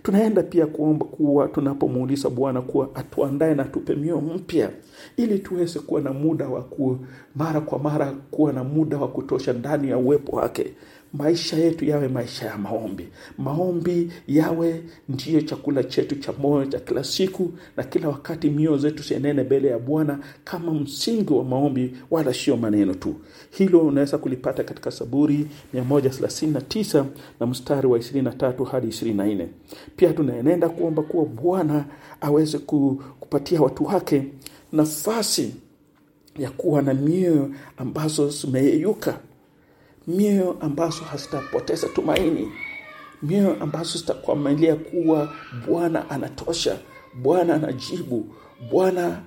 tunaenda 0.03 0.43
pia 0.43 0.65
kuomba 0.67 1.05
kuwa 1.05 1.47
tunapomuuliza 1.47 2.29
bwana 2.29 2.61
kuwa 2.61 2.89
atuandae 2.95 3.55
na 3.55 3.63
tupe 3.63 3.95
mioyo 3.95 4.21
mpya 4.21 4.69
ili 5.17 5.39
tuweze 5.39 5.79
kuwa 5.79 6.01
na 6.01 6.13
muda 6.13 6.47
wa 6.47 6.61
ku 6.61 6.97
mara 7.35 7.61
kwa 7.61 7.79
mara 7.79 8.11
kuwa 8.31 8.53
na 8.53 8.63
muda 8.63 8.97
wa 8.97 9.07
kutosha 9.07 9.53
ndani 9.53 9.89
ya 9.89 9.97
uwepo 9.97 10.35
wake 10.35 10.73
maisha 11.13 11.57
yetu 11.57 11.85
yawe 11.85 12.07
maisha 12.07 12.45
ya 12.45 12.57
maombi. 12.57 13.07
Maombi 13.37 14.11
yawe 14.27 14.83
ndiyo 15.09 15.41
chakula 15.41 15.83
chetu 15.83 16.15
cha 16.15 16.33
moyo 16.33 16.65
cha 16.65 16.79
kila 16.79 17.03
siku 17.03 17.51
na 17.77 17.83
kila 17.83 18.07
wakati 18.09 18.49
mioyo 18.49 18.77
zetu 18.77 19.03
sienene 19.03 19.43
mbele 19.43 19.67
ya 19.67 19.79
bwana 19.79 20.19
kama 20.43 20.73
msingi 20.73 21.33
wa 21.33 21.43
maombi 21.43 21.93
wala 22.11 22.33
sio 22.33 22.57
maneno 22.57 22.93
tu. 22.93 23.15
Hilo 23.51 23.79
unaweza 23.79 24.17
kulipata 24.17 24.63
katika 24.63 24.91
saburi 24.91 25.47
139 25.75 27.05
na 27.39 27.45
mstari 27.47 27.87
wa 27.87 27.97
23 27.99 28.65
hadi 28.65 28.87
24 28.87 29.47
pia 29.95 30.13
tunaenenda 30.13 30.69
kuomba 30.69 31.01
kuwa 31.03 31.25
bwana 31.25 31.85
aweze 32.21 32.57
kupatia 32.57 33.61
watu 33.61 33.85
wake 33.85 34.23
nafasi 34.71 35.55
ya 36.39 36.49
kuwa 36.51 36.81
na 36.81 36.93
mioyo 36.93 37.49
ambazo 37.77 38.29
zimeyeyuka 38.29 39.19
mioyo 40.07 40.57
ambazo 40.61 41.03
hazitapoteza 41.03 41.87
tumaini. 41.87 42.51
Mioyo 43.23 43.57
ambazo 43.63 43.97
zitakwamilia 43.99 44.75
kuwa 44.75 45.33
bwana 45.67 46.09
anatosha 46.09 46.77
bwana 47.21 47.53
anajibu 47.55 48.25
bwana 48.71 49.21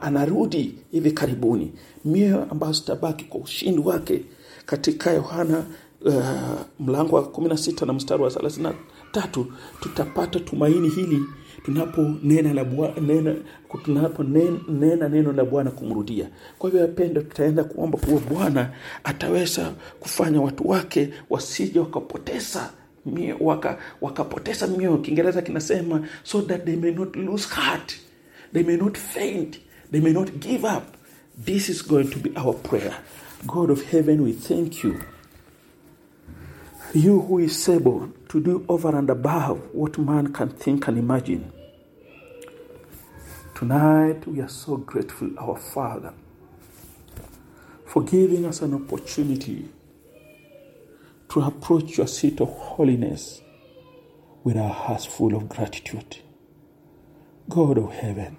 anarudi 0.00 0.78
hivi 0.92 1.12
karibuni. 1.12 1.72
Mioyo 2.04 2.46
ambazo 2.50 2.72
zitabaki 2.72 3.24
kwa 3.24 3.40
ushindi 3.40 3.80
wake 3.82 4.24
katika 4.66 5.10
yohana 5.10 5.64
uh, 6.04 6.14
mlango 6.80 7.16
wa 7.16 7.22
16 7.22 7.86
na 7.86 7.92
mstari 7.92 8.22
wa 8.22 8.30
33 8.30 8.72
tutapata 9.80 10.40
tumaini 10.40 10.88
hili 10.88 11.22
tunaponena 11.66 12.52
la 12.54 12.64
nena 13.00 13.34
tunaponena 13.84 15.08
neno 15.08 15.32
la 15.32 15.44
bwana 15.44 15.70
kumrudia. 15.70 16.28
Kwa 16.58 16.70
hivyo 16.70 16.86
yapendo 16.86 17.20
tutaenda 17.22 17.64
kuomba 17.64 17.98
kuwa 17.98 18.20
bwana 18.20 18.70
ataweza 19.04 19.72
kufanya 20.00 20.40
watu 20.40 20.68
wake 20.68 21.08
wasije 21.30 21.78
wakapoteza 21.78 22.70
waka, 23.40 23.78
wakapoteza 24.00 24.66
mioyo. 24.66 24.98
Kiingereza 24.98 25.42
kinasema 25.42 26.08
so 26.22 26.42
that 26.42 26.64
they 26.64 26.76
may 26.76 26.92
not 26.92 27.16
lose 27.16 27.48
heart 27.54 27.96
they 28.52 28.62
may 28.62 28.76
not 28.76 28.98
faint 28.98 29.58
they 29.92 30.00
may 30.00 30.12
not 30.12 30.30
give 30.38 30.66
up. 30.66 30.82
This 31.44 31.68
is 31.68 31.88
going 31.88 32.04
to 32.04 32.18
be 32.18 32.30
our 32.40 32.54
prayer. 32.54 32.94
God 33.46 33.70
of 33.70 33.90
heaven 33.90 34.20
we 34.24 34.32
thank 34.32 34.84
you. 34.84 34.94
You 36.94 37.20
who 37.20 37.40
is 37.40 37.68
able 37.68 38.08
to 38.28 38.40
do 38.40 38.64
over 38.68 38.96
and 38.96 39.10
above 39.10 39.58
what 39.74 39.98
man 39.98 40.32
can 40.32 40.48
think 40.48 40.88
and 40.88 40.98
imagine 40.98 41.52
Tonight, 43.56 44.26
we 44.28 44.42
are 44.42 44.48
so 44.48 44.76
grateful, 44.76 45.30
our 45.38 45.56
Father, 45.56 46.12
for 47.86 48.02
giving 48.02 48.44
us 48.44 48.60
an 48.60 48.74
opportunity 48.74 49.70
to 51.30 51.40
approach 51.40 51.96
your 51.96 52.06
seat 52.06 52.38
of 52.42 52.50
holiness 52.50 53.40
with 54.44 54.58
our 54.58 54.68
hearts 54.68 55.06
full 55.06 55.34
of 55.34 55.48
gratitude. 55.48 56.18
God 57.48 57.78
of 57.78 57.94
heaven, 57.94 58.36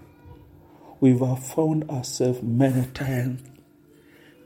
we've 1.00 1.18
found 1.40 1.90
ourselves 1.90 2.44
many 2.44 2.86
times 2.86 3.42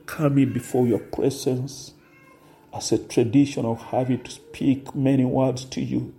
coming 0.06 0.54
before 0.54 0.86
your 0.86 1.00
presence 1.00 1.92
as 2.72 2.92
a 2.92 2.98
tradition 2.98 3.66
of 3.66 3.78
having 3.78 4.22
to 4.22 4.30
speak 4.30 4.94
many 4.94 5.26
words 5.26 5.66
to 5.66 5.82
you, 5.82 6.14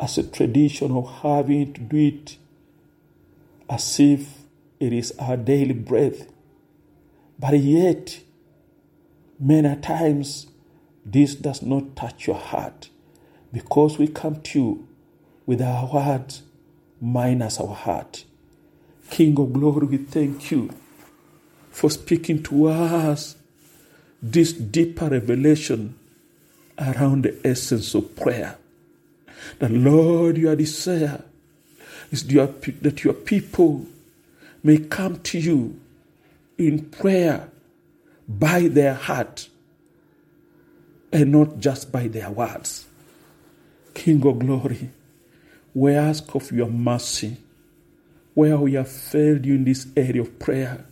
as 0.00 0.18
a 0.18 0.24
tradition 0.24 0.90
of 0.90 1.08
having 1.22 1.72
to 1.74 1.80
do 1.80 1.96
it 1.96 2.38
as 3.68 4.00
if 4.00 4.28
it 4.80 4.92
is 4.92 5.12
our 5.18 5.36
daily 5.36 5.72
bread. 5.74 6.28
But 7.38 7.58
yet, 7.58 8.20
many 9.38 9.76
times, 9.80 10.46
this 11.04 11.34
does 11.34 11.62
not 11.62 11.96
touch 11.96 12.26
your 12.26 12.36
heart 12.36 12.88
because 13.52 13.98
we 13.98 14.08
come 14.08 14.40
to 14.42 14.58
you 14.58 14.88
with 15.46 15.62
our 15.62 15.86
words 15.92 16.42
minus 17.00 17.60
our 17.60 17.74
heart. 17.74 18.24
King 19.10 19.38
of 19.38 19.52
glory, 19.52 19.86
we 19.86 19.98
thank 19.98 20.50
you 20.50 20.70
for 21.70 21.90
speaking 21.90 22.42
to 22.42 22.68
us 22.68 23.36
this 24.20 24.52
deeper 24.52 25.08
revelation 25.08 25.96
around 26.78 27.22
the 27.22 27.38
essence 27.46 27.94
of 27.94 28.16
prayer. 28.16 28.58
The 29.58 29.68
Lord, 29.68 30.38
your 30.38 30.56
desire 30.56 31.22
is 32.10 32.26
that 32.26 33.04
your 33.04 33.14
people 33.14 33.86
may 34.62 34.78
come 34.78 35.18
to 35.20 35.38
you 35.38 35.80
in 36.58 36.86
prayer 36.86 37.48
by 38.28 38.68
their 38.68 38.94
heart 38.94 39.48
and 41.12 41.32
not 41.32 41.58
just 41.58 41.92
by 41.92 42.08
their 42.08 42.30
words. 42.30 42.86
King 43.94 44.26
of 44.26 44.38
glory, 44.40 44.90
we 45.74 45.92
ask 45.94 46.34
of 46.34 46.50
your 46.52 46.68
mercy 46.68 47.36
where 48.34 48.58
we 48.58 48.74
have 48.74 48.88
failed 48.88 49.46
you 49.46 49.54
in 49.54 49.64
this 49.64 49.86
area 49.96 50.20
of 50.20 50.38
prayer. 50.38 50.84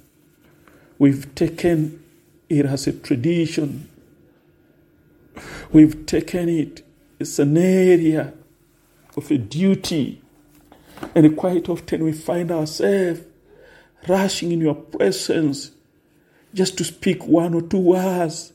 We've 0.98 1.34
taken 1.34 2.02
it 2.48 2.64
as 2.64 2.86
a 2.86 2.92
tradition. 2.92 3.90
We've 5.72 6.06
taken 6.06 6.48
it 6.48 6.82
as 7.20 7.38
an 7.38 7.56
area 7.56 8.32
of 9.16 9.30
a 9.30 9.38
duty 9.38 10.22
and 11.14 11.36
quite 11.36 11.68
often 11.68 12.04
we 12.04 12.12
find 12.12 12.50
ourselves 12.50 13.20
rushing 14.08 14.52
in 14.52 14.60
your 14.60 14.74
presence 14.74 15.72
just 16.52 16.78
to 16.78 16.84
speak 16.84 17.26
one 17.26 17.54
or 17.54 17.62
two 17.62 17.78
words. 17.78 18.52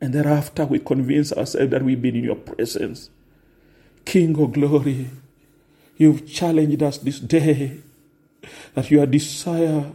And 0.00 0.14
thereafter 0.14 0.64
we 0.64 0.78
convince 0.78 1.32
ourselves 1.32 1.70
that 1.70 1.82
we've 1.82 2.00
been 2.00 2.16
in 2.16 2.24
your 2.24 2.36
presence. 2.36 3.10
King 4.04 4.40
of 4.40 4.52
glory, 4.52 5.10
you've 5.96 6.26
challenged 6.30 6.82
us 6.82 6.98
this 6.98 7.20
day 7.20 7.80
that 8.74 8.90
your 8.90 9.06
desire 9.06 9.92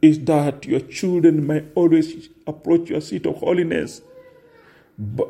is 0.00 0.20
that 0.24 0.64
your 0.64 0.80
children 0.80 1.44
may 1.46 1.64
always 1.74 2.28
approach 2.46 2.88
your 2.88 3.00
seat 3.00 3.26
of 3.26 3.36
holiness 3.36 4.00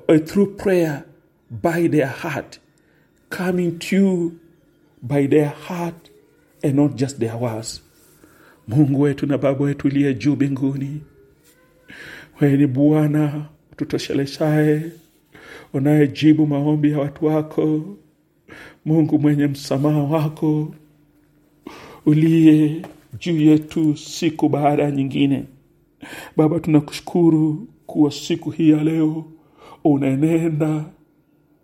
uh, 0.09 0.19
through 0.19 0.57
prayer 0.57 1.07
by 1.51 1.87
their 1.87 2.07
heart, 2.07 2.59
coming 3.31 3.79
to 3.79 3.97
you 3.97 4.41
by 5.03 5.27
their 5.29 5.49
heart 5.69 6.11
and 6.63 6.75
not 6.75 6.95
just 6.95 7.19
their 7.19 7.37
words. 7.37 7.83
Mungu 8.69 9.01
wetu 9.01 9.27
na 9.27 9.39
Baba 9.39 9.65
wetu 9.65 9.87
uliye 9.89 10.15
juu 10.15 10.35
mbinguni, 10.37 11.01
wewe 12.41 12.57
ni 12.57 12.67
Bwana 12.67 13.45
tutosheleshaye, 13.77 14.83
unayejibu 15.73 16.47
maombi 16.47 16.91
ya 16.91 16.99
watu 16.99 17.27
wako, 17.27 17.97
Mungu 18.85 19.19
mwenye 19.19 19.47
msamaha 19.47 20.03
wako 20.03 20.75
uliye 22.07 22.83
juu 23.21 23.41
yetu 23.41 23.97
siku 23.97 24.49
baada 24.49 24.83
ya 24.83 24.91
nyingine. 24.91 25.45
Baba, 26.37 26.61
tunakushukuru 26.61 27.69
kuwa 27.87 28.11
siku 28.13 28.51
hii 28.51 28.71
ya 28.71 28.85
leo 28.85 29.25
unaenenda 29.85 30.85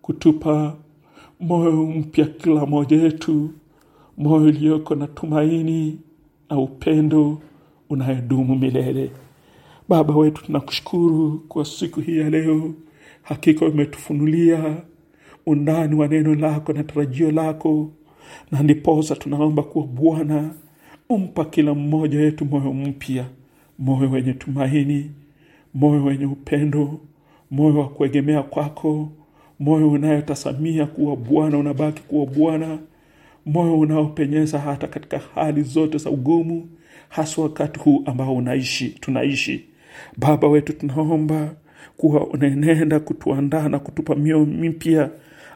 kutupa 0.03 0.77
moyo 1.41 1.73
mpya 1.73 2.25
kila 2.25 2.67
moja 2.67 2.97
yetu, 3.03 3.51
moyo 4.19 4.43
ulioko 4.47 4.95
na 4.95 5.07
tumaini 5.07 5.99
na 6.51 6.59
upendo 6.59 7.41
unayedumu 7.91 8.57
milele. 8.57 9.11
Baba 9.89 10.17
wetu, 10.17 10.45
tunakushukuru 10.45 11.39
kwa 11.49 11.65
siku 11.65 12.01
hii 12.01 12.19
ya 12.19 12.31
leo. 12.31 12.75
Hakika 13.23 13.67
umetufunulia 13.67 14.77
undani 15.47 15.95
wa 15.95 16.09
neno 16.09 16.35
lako 16.35 16.73
na 16.73 16.85
tarajio 16.85 17.31
lako, 17.31 17.91
na 18.53 18.63
ndiposa 18.63 19.17
tunaomba 19.17 19.63
kuwa 19.63 19.87
Bwana 19.87 20.51
umpa 21.09 21.45
kila 21.45 21.75
mmoja 21.75 22.19
wetu 22.19 22.45
moyo 22.45 22.73
mpya, 22.73 23.27
moyo 23.79 24.11
wenye 24.11 24.33
tumaini, 24.33 25.11
moyo 25.75 26.05
wenye 26.05 26.27
upendo, 26.27 27.01
moyo 27.51 27.79
wa 27.79 27.89
kuegemea 27.89 28.43
kwako, 28.43 29.09
moyo 29.65 29.91
unayotasamia 29.91 30.87
kuwa 30.87 31.17
Bwana 31.17 31.59
unabaki 31.59 32.03
kuwa 32.03 32.27
Bwana, 32.27 32.79
moyo 33.47 33.79
unaopenyeza 33.79 34.59
hata 34.59 34.87
katika 34.89 35.21
hali 35.35 35.63
zote 35.63 35.99
za 35.99 36.11
ugumu, 36.11 36.69
hasa 37.09 37.43
wakati 37.43 37.81
huu 37.81 38.03
ambao 38.07 38.37
unaishi 38.37 38.89
tunaishi. 38.89 39.65
Baba 40.17 40.49
wetu, 40.49 40.73
tunaomba 40.73 41.55
kuwa 41.97 42.27
unaenenda 42.27 43.01
kutuandaa 43.01 43.69
na 43.69 43.79
kutupa 43.79 44.15
mioyo 44.15 44.47
mipya 44.47 45.11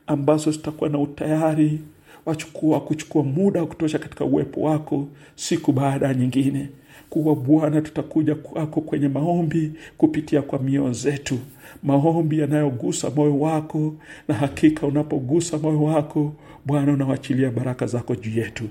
ambazo 0.07 0.51
zitakuwa 0.51 0.91
na 0.91 0.99
utayari 0.99 1.81
wachukua 2.29 2.81
kuchukua 2.81 3.23
muda 3.23 3.61
wa 3.61 3.67
kutosha 3.67 3.99
katika 3.99 4.25
uwepo 4.25 4.61
wako 4.61 5.09
siku 5.37 5.73
baada 5.73 6.07
ya 6.09 6.15
nyingine. 6.15 6.69
Kuwa 7.11 7.35
Bwana, 7.37 7.81
tutakuja 7.81 8.35
kwako 8.35 8.81
kwenye 8.81 9.09
maombi 9.09 9.73
kupitia 9.99 10.43
kwa 10.43 10.59
mioyo 10.59 10.93
zetu, 10.93 11.39
maombi 11.83 12.39
yanayogusa 12.39 13.11
moyo 13.11 13.39
wako, 13.41 13.95
na 14.29 14.35
hakika 14.35 14.87
unapogusa 14.87 15.59
moyo 15.59 15.83
wako 15.83 16.33
Bwana 16.67 16.93
unawachilia 16.93 17.51
baraka 17.51 17.87
zako 17.87 18.15
juu 18.17 18.41
yetu. 18.41 18.65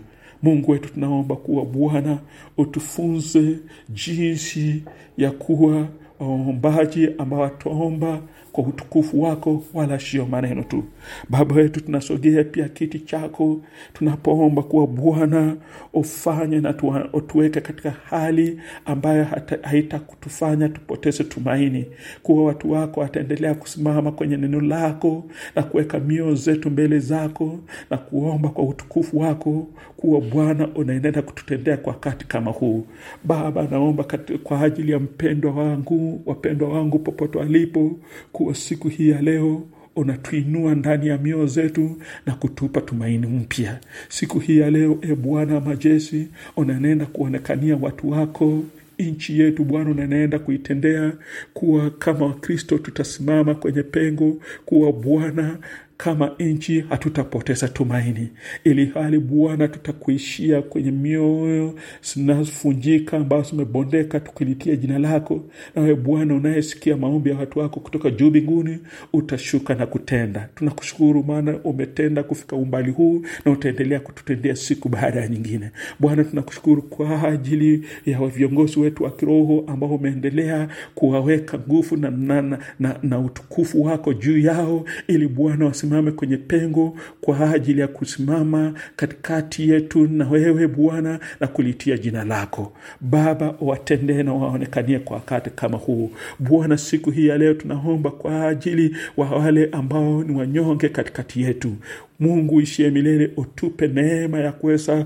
Mungu 0.43 0.71
wetu, 0.71 0.89
tunaomba 0.93 1.35
kuwa 1.35 1.65
Bwana 1.65 2.17
utufunze 2.57 3.57
jinsi 3.89 4.83
ya 5.17 5.31
kuwa 5.31 5.87
waombaji 6.19 7.09
ambao 7.17 7.39
wataomba 7.39 8.21
kwa 8.57 8.65
utukufu 8.67 9.21
wako, 9.23 9.63
wala 9.73 9.99
sio 9.99 10.25
maneno 10.25 10.63
tu. 10.63 10.83
Baba 11.29 11.55
wetu, 11.55 11.81
tunasogea 11.81 12.43
pia 12.43 12.69
kiti 12.69 12.99
chako 12.99 13.61
tunapoomba 13.93 14.63
kuwa 14.63 14.87
Bwana 14.87 15.55
ufanye 15.93 16.59
na 16.59 16.73
utuweke 17.13 17.61
katika 17.61 17.91
hali 17.91 18.59
ambayo 18.85 19.27
haitakutufanya 19.61 20.69
tupoteze 20.69 21.23
tumaini, 21.23 21.85
kuwa 22.23 22.45
watu 22.45 22.71
wako 22.71 22.99
wataendelea 22.99 23.55
kusimama 23.55 24.11
kwenye 24.11 24.37
neno 24.37 24.61
lako 24.61 25.23
na 25.55 25.63
kuweka 25.63 25.99
mioyo 25.99 26.35
zetu 26.35 26.69
mbele 26.69 26.99
zako 26.99 27.59
na 27.89 27.97
kuomba 27.97 28.49
kwa 28.49 28.63
utukufu 28.63 29.19
wako, 29.19 29.67
kuwa 29.97 30.21
Bwana 30.21 30.67
unaendelea 30.75 31.21
kututendea 31.21 31.77
kwa 31.77 31.93
wakati 31.93 32.27
kama 32.27 32.51
huu. 32.51 32.85
Baba, 33.23 33.67
naomba 33.71 34.05
kwa 34.43 34.61
ajili 34.61 34.91
ya 34.91 34.99
mpendwa 34.99 35.51
wangu, 35.51 36.21
wapendwa 36.25 36.69
wangu 36.69 36.99
popote 36.99 37.37
walipo, 37.37 37.91
kuwa 38.31 38.46
siku 38.55 38.87
hii 38.89 39.09
ya 39.09 39.21
leo 39.21 39.63
unatuinua 39.95 40.75
ndani 40.75 41.07
ya 41.07 41.17
mioyo 41.17 41.45
zetu 41.47 41.97
na 42.25 42.35
kutupa 42.35 42.81
tumaini 42.81 43.27
mpya. 43.27 43.79
Siku 44.09 44.39
hii 44.39 44.57
ya 44.57 44.71
leo, 44.71 44.99
e 45.01 45.15
Bwana 45.15 45.59
majeshi, 45.59 46.27
unanenda 46.57 47.05
kuonekania 47.05 47.77
watu 47.81 48.09
wako 48.11 48.63
nchi 48.99 49.39
yetu 49.39 49.63
Bwana, 49.63 49.89
unanaenda 49.91 50.39
kuitendea 50.39 51.11
kuwa 51.53 51.89
kama 51.89 52.25
Wakristo 52.25 52.77
tutasimama 52.77 53.55
kwenye 53.55 53.83
pengo, 53.83 54.37
kuwa 54.65 54.91
Bwana 54.93 55.57
kama 55.97 56.31
nchi 56.39 56.79
hatutapoteza 56.89 57.67
tumaini, 57.67 58.29
ili 58.63 58.85
hali 58.85 59.19
Bwana 59.19 59.67
tutakuishia 59.67 60.61
kwenye 60.61 60.91
mioyo 60.91 61.73
zinazofunjika 62.13 63.17
ambazo 63.17 63.49
zimebondeka, 63.49 64.19
tukilitia 64.19 64.75
jina 64.75 64.99
lako. 64.99 65.43
Nawe 65.75 65.95
Bwana 65.95 66.35
unayesikia 66.35 66.97
maombi 66.97 67.29
ya 67.29 67.37
watu 67.37 67.59
wako 67.59 67.79
kutoka 67.79 68.09
juu 68.09 68.29
mbinguni, 68.29 68.77
utashuka 69.13 69.75
na 69.75 69.85
kutenda. 69.85 70.49
Tunakushukuru 70.55 71.23
maana 71.23 71.57
umetenda 71.63 72.23
kufika 72.23 72.55
umbali 72.55 72.91
huu 72.91 73.21
na 73.45 73.51
utaendelea 73.51 73.99
kututendea 73.99 74.55
siku 74.55 74.89
baada 74.89 75.19
ya 75.21 75.27
nyingine. 75.27 75.71
Bwana 75.99 76.23
tunakushukuru 76.23 76.81
kwa 76.81 77.23
ajili 77.29 77.85
ya 78.05 78.27
viongozi 78.27 78.79
wetu 78.79 79.03
wa 79.03 79.11
kiroho 79.11 79.63
ambao 79.67 79.95
umeendelea 79.95 80.67
kuwaweka 80.95 81.57
nguvu 81.59 81.97
na, 81.97 82.09
na, 82.09 82.41
na, 82.79 82.99
na, 83.03 83.19
utukufu 83.19 83.83
wako 83.83 84.13
juu 84.13 84.37
yao, 84.37 84.85
ili 85.07 85.27
Bwana 85.27 85.65
wasimame 85.87 86.11
kwenye 86.11 86.37
pengo 86.37 86.97
kwa 87.21 87.51
ajili 87.53 87.81
ya 87.81 87.87
kusimama 87.87 88.73
katikati 88.95 89.69
yetu 89.69 90.07
na 90.07 90.29
wewe 90.29 90.67
Bwana 90.67 91.19
na 91.39 91.47
kulitia 91.47 91.97
jina 91.97 92.23
lako 92.23 92.73
Baba. 93.01 93.55
Watendee 93.61 94.23
na 94.23 94.33
waonekanie 94.33 94.99
kwa 94.99 95.15
wakati 95.15 95.49
kama 95.49 95.77
huu 95.77 96.11
Bwana. 96.39 96.77
Siku 96.77 97.11
hii 97.11 97.27
ya 97.27 97.37
leo 97.37 97.53
tunaomba 97.53 98.11
kwa 98.11 98.47
ajili 98.47 98.95
wa 99.17 99.29
wale 99.29 99.69
ambao 99.71 100.23
ni 100.23 100.35
wanyonge 100.35 100.89
katikati 100.89 101.41
yetu. 101.41 101.73
Mungu 102.19 102.61
ishie 102.61 102.89
milele, 102.89 103.31
utupe 103.37 103.87
neema 103.87 104.39
ya 104.39 104.51
kuweza 104.51 105.05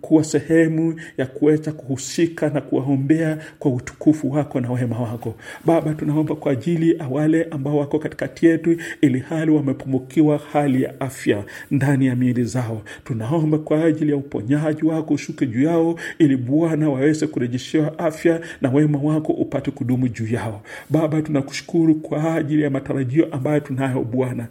kuwa 0.00 0.24
sehemu 0.24 1.00
ya 1.18 1.26
kuweza 1.26 1.72
kuhusika 1.72 2.50
na 2.50 2.60
kuwaombea 2.60 3.38
kwa 3.58 3.70
utukufu 3.72 4.30
wako 4.32 4.60
na 4.60 4.70
wema 4.72 4.98
wako 4.98 5.34
Baba. 5.66 5.94
Tunaomba 5.94 6.34
kwa 6.34 6.52
ajili 6.52 6.96
ya 6.98 7.08
wale 7.08 7.44
ambao 7.50 7.76
wako 7.78 7.98
katikati 7.98 8.46
yetu, 8.46 8.76
ili 9.00 9.18
hali 9.18 9.50
wamepungukiwa 9.50 10.40
hali 10.52 10.82
ya 10.82 11.00
afya 11.00 11.44
ndani 11.70 12.06
ya 12.06 12.16
miili 12.16 12.44
zao. 12.44 12.82
Tunaomba 13.04 13.58
kwa 13.58 13.84
ajili 13.84 14.10
ya 14.10 14.16
uponyaji 14.16 14.84
wako 14.86 15.14
ushuke 15.14 15.46
juu 15.46 15.62
yao, 15.62 15.98
ili 16.18 16.36
Bwana 16.36 16.88
waweze 16.88 17.26
kurejeshewa 17.26 17.98
afya 17.98 18.40
na 18.60 18.70
wema 18.70 18.98
wako 18.98 19.32
upate 19.32 19.70
kudumu 19.70 20.08
juu 20.08 20.26
yao. 20.26 20.62
Baba, 20.90 21.22
tunakushukuru 21.22 21.94
kwa 21.94 22.34
ajili 22.34 22.62
ya 22.62 22.70
matarajio 22.70 23.26
ambayo 23.34 23.60
tunayo 23.60 24.02
Bwana 24.04 24.46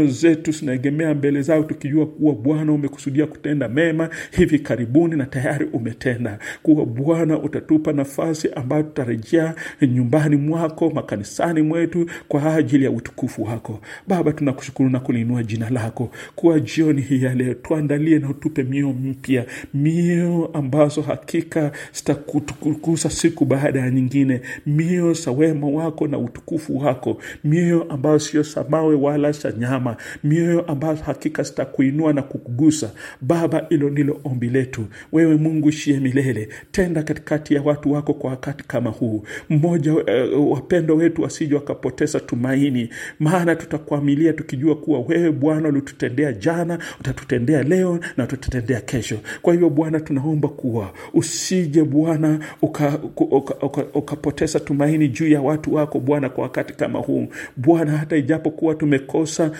mioyo 0.00 0.12
zetu 0.12 0.52
zinaegemea 0.52 1.14
mbele 1.14 1.42
zao 1.42 1.62
tukijua 1.62 2.06
kuwa 2.06 2.34
Bwana 2.34 2.72
umekusudia 2.72 3.26
kutenda 3.26 3.68
mema 3.68 4.08
hivi 4.30 4.58
karibuni 4.58 5.16
na 5.16 5.26
tayari 5.26 5.66
umetenda, 5.72 6.38
kuwa 6.62 6.86
Bwana 6.86 7.38
utatupa 7.38 7.92
nafasi 7.92 8.48
ambayo 8.56 8.82
tutarejea 8.82 9.54
nyumbani 9.82 10.36
mwako, 10.36 10.90
makanisani 10.90 11.62
mwetu 11.62 12.06
kwa 12.28 12.54
ajili 12.54 12.84
ya 12.84 12.90
utukufu 12.90 13.42
wako. 13.42 13.80
Baba, 14.08 14.32
tunakushukuru 14.32 14.90
na 14.90 15.00
kuliinua 15.00 15.42
jina 15.42 15.70
lako. 15.70 16.10
Kuwa 16.36 16.60
jioni 16.60 17.02
hii 17.02 17.22
ya 17.22 17.34
leo 17.34 17.54
tuandalie 17.54 18.18
na 18.18 18.28
utupe 18.30 18.62
mioyo 18.62 18.92
mpya, 18.92 19.44
mioyo 19.74 20.50
ambazo 20.52 21.02
hakika 21.02 21.72
zitakutukuza 21.92 23.10
siku 23.10 23.44
baada 23.44 23.80
ya 23.80 23.90
nyingine, 23.90 24.40
mioyo 24.66 25.12
za 25.12 25.30
wema 25.30 25.66
wako 25.66 26.06
na 26.06 26.18
utukufu 26.18 26.78
wako, 26.78 27.18
mioyo 27.44 27.82
ambayo 27.82 28.18
sio 28.18 28.44
samawe 28.44 28.94
wala 28.94 29.32
sa 29.32 29.52
nyama 29.52 29.89
mioyo 30.24 30.60
ambazo 30.60 31.02
hakika 31.04 31.42
zitakuinua 31.42 32.12
na 32.12 32.22
kukugusa 32.22 32.90
Baba. 33.20 33.66
Hilo 33.68 33.90
ndilo 33.90 34.20
ombi 34.24 34.48
letu. 34.48 34.84
Wewe 35.12 35.36
Mungu 35.36 35.70
shie 35.72 36.00
milele, 36.00 36.48
tenda 36.72 37.02
katikati 37.02 37.54
ya 37.54 37.62
watu 37.62 37.92
wako 37.92 38.14
kwa 38.14 38.30
wakati 38.30 38.64
kama 38.64 38.90
huu. 38.90 39.22
Mmoja 39.50 39.94
uh, 39.94 40.52
wapendo 40.52 40.96
wetu 40.96 41.22
wasije 41.22 41.54
wakapoteza 41.54 42.20
tumaini, 42.20 42.88
maana 43.18 43.56
tutakuamilia 43.56 44.32
tukijua 44.32 44.76
kuwa 44.76 45.00
wewe 45.00 45.32
Bwana 45.32 45.68
ulitutendea 45.68 46.32
jana, 46.32 46.78
utatutendea 47.00 47.62
leo 47.62 48.00
na 48.16 48.24
utatutendea 48.24 48.80
kesho. 48.80 49.18
Kwa 49.42 49.52
hivyo 49.52 49.70
Bwana, 49.70 50.00
tunaomba 50.00 50.48
kuwa 50.48 50.92
usije 51.14 51.84
Bwana 51.84 52.38
ukapoteza 52.62 52.98
uka, 53.32 53.54
uka, 53.66 53.84
uka 53.94 54.60
tumaini 54.60 55.08
juu 55.08 55.28
ya 55.28 55.40
watu 55.40 55.74
wako 55.74 56.00
Bwana 56.00 56.28
kwa 56.28 56.44
wakati 56.44 56.72
kama 56.74 56.98
huu 56.98 57.28
Bwana, 57.56 57.96
hata 57.96 58.16
ijapokuwa 58.16 58.74
tumekosa 58.74 59.50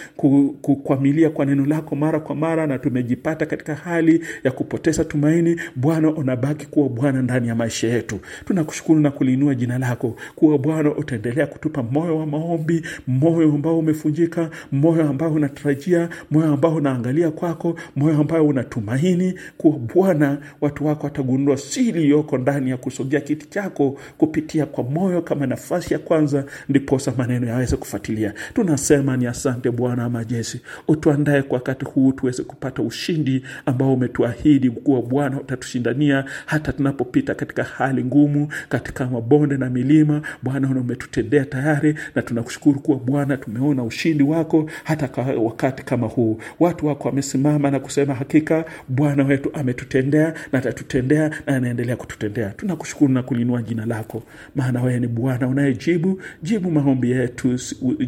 kukwamilia 0.63 1.31
kwa 1.31 1.45
neno 1.47 1.67
lako 1.67 1.97
mara 1.97 2.21
kwa 2.21 2.35
mara 2.37 2.67
na 2.67 2.79
tumejipata 2.79 3.47
katika 3.47 3.75
hali 3.75 4.25
ya 4.45 4.51
kupoteza 4.51 5.05
tumaini, 5.05 5.61
Bwana 5.77 6.09
unabaki 6.11 6.67
kuwa 6.67 6.89
Bwana 6.89 7.23
ndani 7.23 7.49
ya 7.49 7.55
maisha 7.55 7.89
yetu. 7.89 8.21
Tunakushukuru 8.45 9.01
na 9.01 9.11
kuliinua 9.11 9.55
jina 9.55 9.79
lako 9.79 10.17
kuwa 10.37 10.59
Bwana 10.59 10.95
utaendelea 10.95 11.47
kutupa 11.47 11.83
moyo 11.83 12.19
wa 12.19 12.27
maombi, 12.27 12.83
moyo 13.07 13.49
ambao 13.49 13.79
umefunjika, 13.79 14.51
moyo 14.73 15.09
ambao 15.09 15.33
unatarajia, 15.33 16.09
moyo 16.31 16.53
ambao 16.53 16.75
unaangalia 16.75 17.31
kwako, 17.31 17.75
moyo 17.97 18.19
ambao 18.21 18.47
unatumaini, 18.47 19.35
kuwa 19.59 19.79
Bwana 19.79 20.39
watu 20.61 20.87
wako 20.87 21.05
watagundua 21.07 21.57
siri 21.57 22.03
iliyoko 22.03 22.39
ndani 22.39 22.71
ya 22.71 22.77
kusogea 22.77 23.21
kiti 23.21 23.47
chako 23.49 23.99
kupitia 24.19 24.67
kwa 24.67 24.85
moyo 24.85 25.23
kama 25.23 25.47
nafasi 25.47 25.93
ya 25.95 25.99
kwanza, 25.99 26.45
ndiposa 26.69 27.13
maneno 27.17 27.47
yaweze 27.47 27.77
kufuatilia. 27.77 28.35
Tunasema 28.55 29.17
ni 29.17 29.27
asante 29.27 29.71
Bwana 29.71 30.10
majeshi. 30.11 30.61
Utuandae 30.89 31.43
kwa 31.43 31.55
wakati 31.59 31.85
huu 31.85 32.13
tuweze 32.13 32.43
kupata 32.43 32.83
ushindi 32.83 33.43
ambao 33.67 33.95
umetuahidi 33.95 34.71
kuwa 34.71 35.03
bwana 35.03 35.41
utatushindania 35.41 36.25
hata 36.47 36.73
tunapopita 36.73 37.35
katika 37.35 37.65
hali 37.65 38.05
ngumu 38.05 38.49
katika 38.69 39.07
mabonde 39.07 39.57
na 39.57 39.71
milima. 39.71 40.23
Bwana 40.43 40.69
umetutendea 40.69 41.45
tayari 41.45 41.95
na 42.15 42.23
tunakushukuru 42.23 42.81
kuwa 42.81 42.99
bwana 42.99 43.37
tumeona 43.37 43.83
ushindi 43.85 44.23
wako 44.25 44.71
hata 44.85 45.09
kwa 45.09 45.25
wakati 45.25 45.83
kama 45.85 46.07
huu. 46.07 46.39
Watu 46.61 46.87
wako 46.87 47.09
wamesimama 47.09 47.71
na 47.71 47.81
kusema 47.81 48.15
hakika 48.15 48.65
bwana 48.89 49.25
wetu 49.25 49.51
ametutendea 49.55 50.35
na 50.53 50.59
atatutendea 50.59 51.29
na 51.47 51.57
anaendelea 51.57 51.97
kututendea. 51.97 52.49
Tunakushukuru 52.51 53.13
na 53.13 53.23
kulinua 53.23 53.63
jina 53.63 53.87
lako. 53.87 54.23
Maana 54.57 54.83
wewe 54.83 55.01
ni 55.01 55.07
bwana 55.07 55.49
unayejibu 55.49 56.21
jibu 56.43 56.71
maombi 56.71 57.11
yetu 57.11 57.57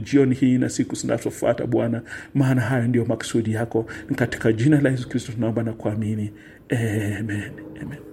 jioni 0.03 0.35
hii 0.35 0.59
na 0.59 0.69
siku 0.69 0.95
zinazofuata 0.97 1.67
bwana 1.67 1.92
maana 2.35 2.61
hayo 2.61 2.89
ndio 2.89 3.05
makusudi 3.05 3.53
yako. 3.53 3.87
Katika 4.17 4.53
jina 4.53 4.81
la 4.81 4.91
yesu 4.91 5.09
kristo 5.09 5.33
tunaomba 5.33 5.63
na 5.63 5.73
kuamini. 5.73 6.33
Amen, 6.71 7.53
amen. 7.83 8.12